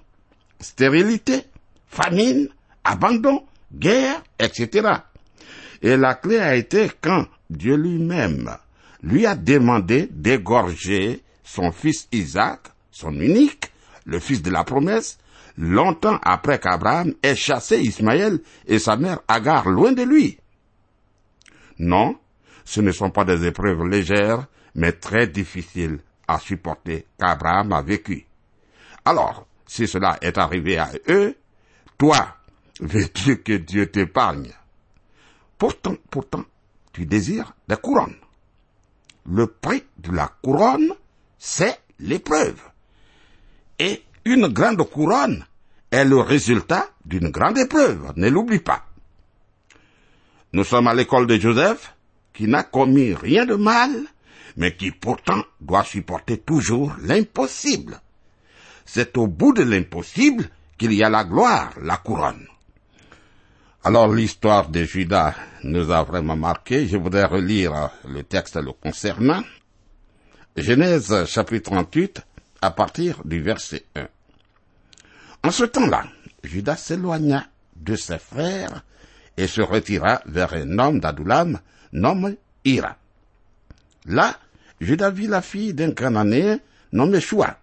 Stérilité, 0.60 1.44
famine, 1.88 2.48
abandon, 2.84 3.44
guerre, 3.72 4.22
etc. 4.38 4.88
Et 5.82 5.96
la 5.96 6.14
clé 6.14 6.38
a 6.38 6.56
été 6.56 6.90
quand 7.00 7.26
Dieu 7.50 7.76
lui-même 7.76 8.56
lui 9.02 9.26
a 9.26 9.34
demandé 9.34 10.08
d'égorger 10.10 11.22
son 11.44 11.70
fils 11.70 12.08
Isaac, 12.12 12.60
son 12.90 13.12
unique, 13.12 13.70
le 14.04 14.18
fils 14.18 14.42
de 14.42 14.50
la 14.50 14.64
promesse, 14.64 15.18
longtemps 15.56 16.18
après 16.22 16.58
qu'Abraham 16.58 17.14
ait 17.22 17.36
chassé 17.36 17.78
Ismaël 17.78 18.40
et 18.66 18.78
sa 18.78 18.96
mère 18.96 19.20
Agar 19.28 19.68
loin 19.68 19.92
de 19.92 20.02
lui. 20.02 20.38
Non, 21.78 22.16
ce 22.64 22.80
ne 22.80 22.90
sont 22.90 23.10
pas 23.10 23.24
des 23.24 23.46
épreuves 23.46 23.86
légères, 23.86 24.46
mais 24.74 24.92
très 24.92 25.26
difficiles 25.26 26.00
à 26.26 26.38
supporter 26.38 27.06
qu'Abraham 27.18 27.72
a 27.72 27.82
vécu. 27.82 28.26
Alors, 29.04 29.46
si 29.66 29.86
cela 29.86 30.18
est 30.20 30.38
arrivé 30.38 30.78
à 30.78 30.90
eux, 31.08 31.36
toi, 31.96 32.35
veux-tu 32.80 33.42
que 33.42 33.54
Dieu 33.54 33.90
t'épargne? 33.90 34.52
Pourtant, 35.58 35.96
pourtant, 36.10 36.44
tu 36.92 37.06
désires 37.06 37.54
des 37.68 37.76
couronnes. 37.76 38.16
Le 39.24 39.46
prix 39.46 39.84
de 39.98 40.12
la 40.12 40.28
couronne, 40.42 40.92
c'est 41.38 41.80
l'épreuve. 41.98 42.60
Et 43.78 44.02
une 44.24 44.48
grande 44.48 44.82
couronne 44.90 45.44
est 45.90 46.04
le 46.04 46.18
résultat 46.18 46.88
d'une 47.04 47.30
grande 47.30 47.58
épreuve, 47.58 48.12
ne 48.16 48.28
l'oublie 48.28 48.60
pas. 48.60 48.86
Nous 50.52 50.64
sommes 50.64 50.88
à 50.88 50.94
l'école 50.94 51.26
de 51.26 51.38
Joseph, 51.38 51.94
qui 52.32 52.46
n'a 52.46 52.62
commis 52.62 53.14
rien 53.14 53.46
de 53.46 53.54
mal, 53.54 53.90
mais 54.56 54.76
qui 54.76 54.90
pourtant 54.90 55.42
doit 55.60 55.84
supporter 55.84 56.38
toujours 56.38 56.94
l'impossible. 57.02 58.00
C'est 58.84 59.16
au 59.16 59.26
bout 59.26 59.52
de 59.52 59.62
l'impossible 59.62 60.48
qu'il 60.78 60.92
y 60.92 61.02
a 61.02 61.08
la 61.08 61.24
gloire, 61.24 61.72
la 61.82 61.96
couronne. 61.96 62.46
Alors 63.86 64.12
l'histoire 64.12 64.68
de 64.68 64.82
Judas 64.82 65.36
nous 65.62 65.92
a 65.92 66.02
vraiment 66.02 66.34
marqué. 66.34 66.88
Je 66.88 66.96
voudrais 66.96 67.24
relire 67.24 67.90
le 68.04 68.24
texte 68.24 68.56
le 68.56 68.72
concernant. 68.72 69.44
Genèse 70.56 71.24
chapitre 71.26 71.70
38 71.70 72.20
à 72.62 72.72
partir 72.72 73.22
du 73.24 73.40
verset 73.40 73.84
1. 73.94 74.08
En 75.44 75.52
ce 75.52 75.62
temps-là, 75.62 76.02
Judas 76.42 76.74
s'éloigna 76.74 77.46
de 77.76 77.94
ses 77.94 78.18
frères 78.18 78.82
et 79.36 79.46
se 79.46 79.60
retira 79.60 80.20
vers 80.26 80.54
un 80.54 80.80
homme 80.80 80.98
d'Adulam 80.98 81.60
nommé 81.92 82.38
Ira. 82.64 82.96
Là, 84.06 84.36
Judas 84.80 85.10
vit 85.10 85.28
la 85.28 85.42
fille 85.42 85.74
d'un 85.74 85.92
Cananéen 85.92 86.58
nommé 86.90 87.20
Shua. 87.20 87.56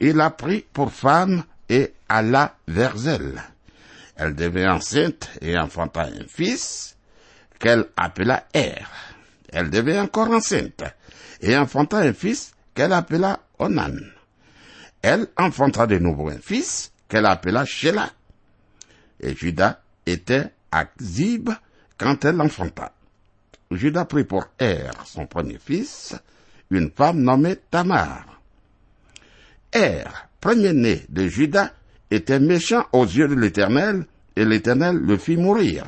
Il 0.00 0.16
la 0.16 0.30
prit 0.30 0.64
pour 0.72 0.90
femme 0.90 1.44
et 1.68 1.92
alla 2.08 2.56
vers 2.66 3.06
elle. 3.06 3.42
Elle 4.18 4.34
devint 4.34 4.74
enceinte 4.74 5.30
et 5.40 5.56
enfanta 5.56 6.02
un 6.02 6.26
fils 6.26 6.96
qu'elle 7.60 7.86
appela 7.96 8.46
Er. 8.52 8.84
Elle 9.52 9.70
devint 9.70 10.02
encore 10.02 10.30
enceinte 10.30 10.82
et 11.40 11.56
enfanta 11.56 11.98
un 11.98 12.12
fils 12.12 12.52
qu'elle 12.74 12.92
appela 12.92 13.38
Onan. 13.60 13.96
Elle 15.00 15.28
enfanta 15.36 15.86
de 15.86 15.98
nouveau 15.98 16.30
un 16.30 16.38
fils 16.38 16.92
qu'elle 17.08 17.26
appela 17.26 17.64
Shelah. 17.64 18.10
Et 19.20 19.36
Judas 19.36 19.80
était 20.04 20.52
à 20.72 20.86
Zib 21.00 21.50
quand 21.96 22.24
elle 22.24 22.36
l'enfanta. 22.36 22.92
Judas 23.70 24.04
prit 24.06 24.24
pour 24.24 24.48
Er, 24.58 24.90
son 25.04 25.26
premier 25.26 25.58
fils, 25.58 26.16
une 26.70 26.90
femme 26.90 27.20
nommée 27.20 27.56
Tamar. 27.70 28.40
Er, 29.72 30.04
premier-né 30.40 31.04
de 31.08 31.28
Judas, 31.28 31.70
était 32.10 32.40
méchant 32.40 32.86
aux 32.92 33.04
yeux 33.04 33.28
de 33.28 33.34
l'Éternel, 33.34 34.06
et 34.36 34.44
l'Éternel 34.44 34.96
le 34.96 35.16
fit 35.18 35.36
mourir. 35.36 35.84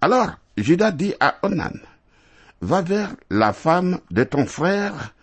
Alors 0.00 0.32
Judas 0.56 0.92
dit 0.92 1.14
à 1.20 1.36
Onan, 1.42 1.72
Va 2.60 2.80
vers 2.80 3.14
la 3.30 3.52
femme 3.52 4.00
de 4.10 4.24
ton 4.24 4.46
frère, 4.46 5.14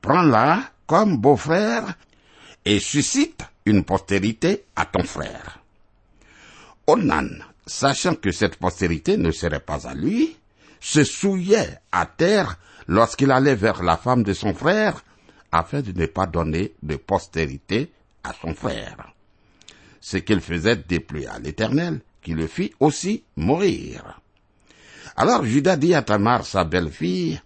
prends-la 0.00 0.62
comme 0.86 1.18
beau-frère, 1.18 1.94
et 2.64 2.80
suscite 2.80 3.42
une 3.64 3.84
postérité 3.84 4.64
à 4.74 4.86
ton 4.86 5.04
frère. 5.04 5.60
Onan, 6.86 7.28
sachant 7.66 8.16
que 8.16 8.32
cette 8.32 8.56
postérité 8.56 9.16
ne 9.16 9.30
serait 9.30 9.60
pas 9.60 9.86
à 9.86 9.94
lui, 9.94 10.36
se 10.80 11.04
souillait 11.04 11.78
à 11.92 12.06
terre 12.06 12.58
lorsqu'il 12.88 13.30
allait 13.30 13.54
vers 13.54 13.82
la 13.82 13.96
femme 13.96 14.24
de 14.24 14.32
son 14.32 14.54
frère, 14.54 15.04
afin 15.52 15.80
de 15.82 15.92
ne 15.92 16.06
pas 16.06 16.26
donner 16.26 16.74
de 16.82 16.96
postérité 16.96 17.92
à 18.24 18.32
son 18.32 18.54
frère. 18.54 19.12
Ce 20.00 20.16
qu'il 20.16 20.40
faisait 20.40 20.76
déplut 20.76 21.26
à 21.26 21.38
l'Éternel, 21.38 22.00
qui 22.22 22.32
le 22.32 22.46
fit 22.46 22.72
aussi 22.80 23.24
mourir. 23.36 24.20
Alors 25.16 25.44
Judas 25.44 25.76
dit 25.76 25.94
à 25.94 26.02
Tamar, 26.02 26.44
sa 26.44 26.64
belle-fille, 26.64 27.40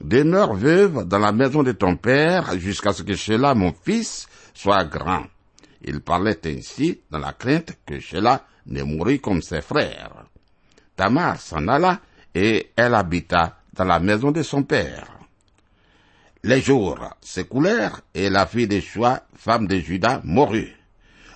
Demeure 0.00 0.54
veuve 0.54 1.04
dans 1.06 1.18
la 1.18 1.32
maison 1.32 1.62
de 1.62 1.72
ton 1.72 1.96
père 1.96 2.58
jusqu'à 2.58 2.92
ce 2.92 3.02
que 3.02 3.14
Sheila, 3.14 3.54
mon 3.54 3.72
fils, 3.72 4.28
soit 4.52 4.84
grand. 4.84 5.24
Il 5.82 6.00
parlait 6.00 6.38
ainsi 6.44 7.00
dans 7.10 7.18
la 7.18 7.32
crainte 7.32 7.78
que 7.86 7.98
Sheila 7.98 8.44
ne 8.66 8.82
mourût 8.82 9.20
comme 9.20 9.40
ses 9.40 9.62
frères. 9.62 10.26
Tamar 10.96 11.40
s'en 11.40 11.66
alla 11.68 12.00
et 12.34 12.72
elle 12.76 12.94
habita 12.94 13.58
dans 13.72 13.84
la 13.84 13.98
maison 13.98 14.32
de 14.32 14.42
son 14.42 14.64
père. 14.64 15.08
Les 16.42 16.60
jours 16.60 17.14
s'écoulèrent 17.20 18.02
et 18.14 18.28
la 18.28 18.46
fille 18.46 18.68
de 18.68 18.80
Shua, 18.80 19.22
femme 19.34 19.66
de 19.66 19.78
Judas, 19.78 20.20
mourut. 20.24 20.76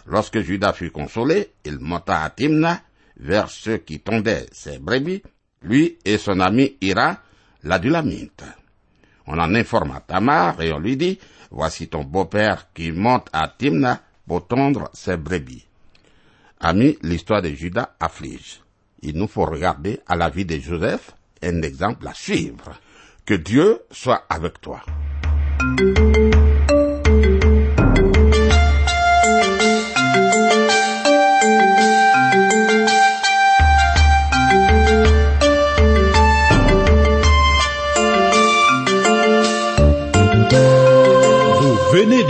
Lorsque 0.06 0.40
Judas 0.40 0.72
fut 0.72 0.90
consolé, 0.90 1.52
il 1.64 1.78
monta 1.78 2.22
à 2.22 2.30
Timna 2.30 2.80
vers 3.16 3.50
ceux 3.50 3.78
qui 3.78 4.00
tondaient 4.00 4.46
ses 4.52 4.78
brebis, 4.78 5.22
lui 5.62 5.98
et 6.04 6.18
son 6.18 6.40
ami 6.40 6.76
Ira, 6.80 7.18
l'adulamite. 7.62 8.44
On 9.26 9.38
en 9.38 9.54
informa 9.54 10.00
Tamar 10.00 10.60
et 10.60 10.72
on 10.72 10.78
lui 10.78 10.96
dit, 10.96 11.18
voici 11.50 11.88
ton 11.88 12.04
beau-père 12.04 12.68
qui 12.72 12.92
monte 12.92 13.28
à 13.32 13.52
Timna 13.56 14.00
pour 14.26 14.46
tondre 14.46 14.90
ses 14.92 15.16
brebis. 15.16 15.66
Ami, 16.60 16.98
l'histoire 17.02 17.42
de 17.42 17.50
Judas 17.50 17.96
afflige. 18.00 18.60
Il 19.02 19.16
nous 19.16 19.28
faut 19.28 19.44
regarder 19.44 20.00
à 20.06 20.16
la 20.16 20.28
vie 20.28 20.44
de 20.44 20.58
Joseph 20.58 21.12
un 21.42 21.62
exemple 21.62 22.06
à 22.06 22.14
suivre. 22.14 22.78
Que 23.24 23.34
Dieu 23.34 23.80
soit 23.90 24.24
avec 24.28 24.60
toi. 24.60 24.82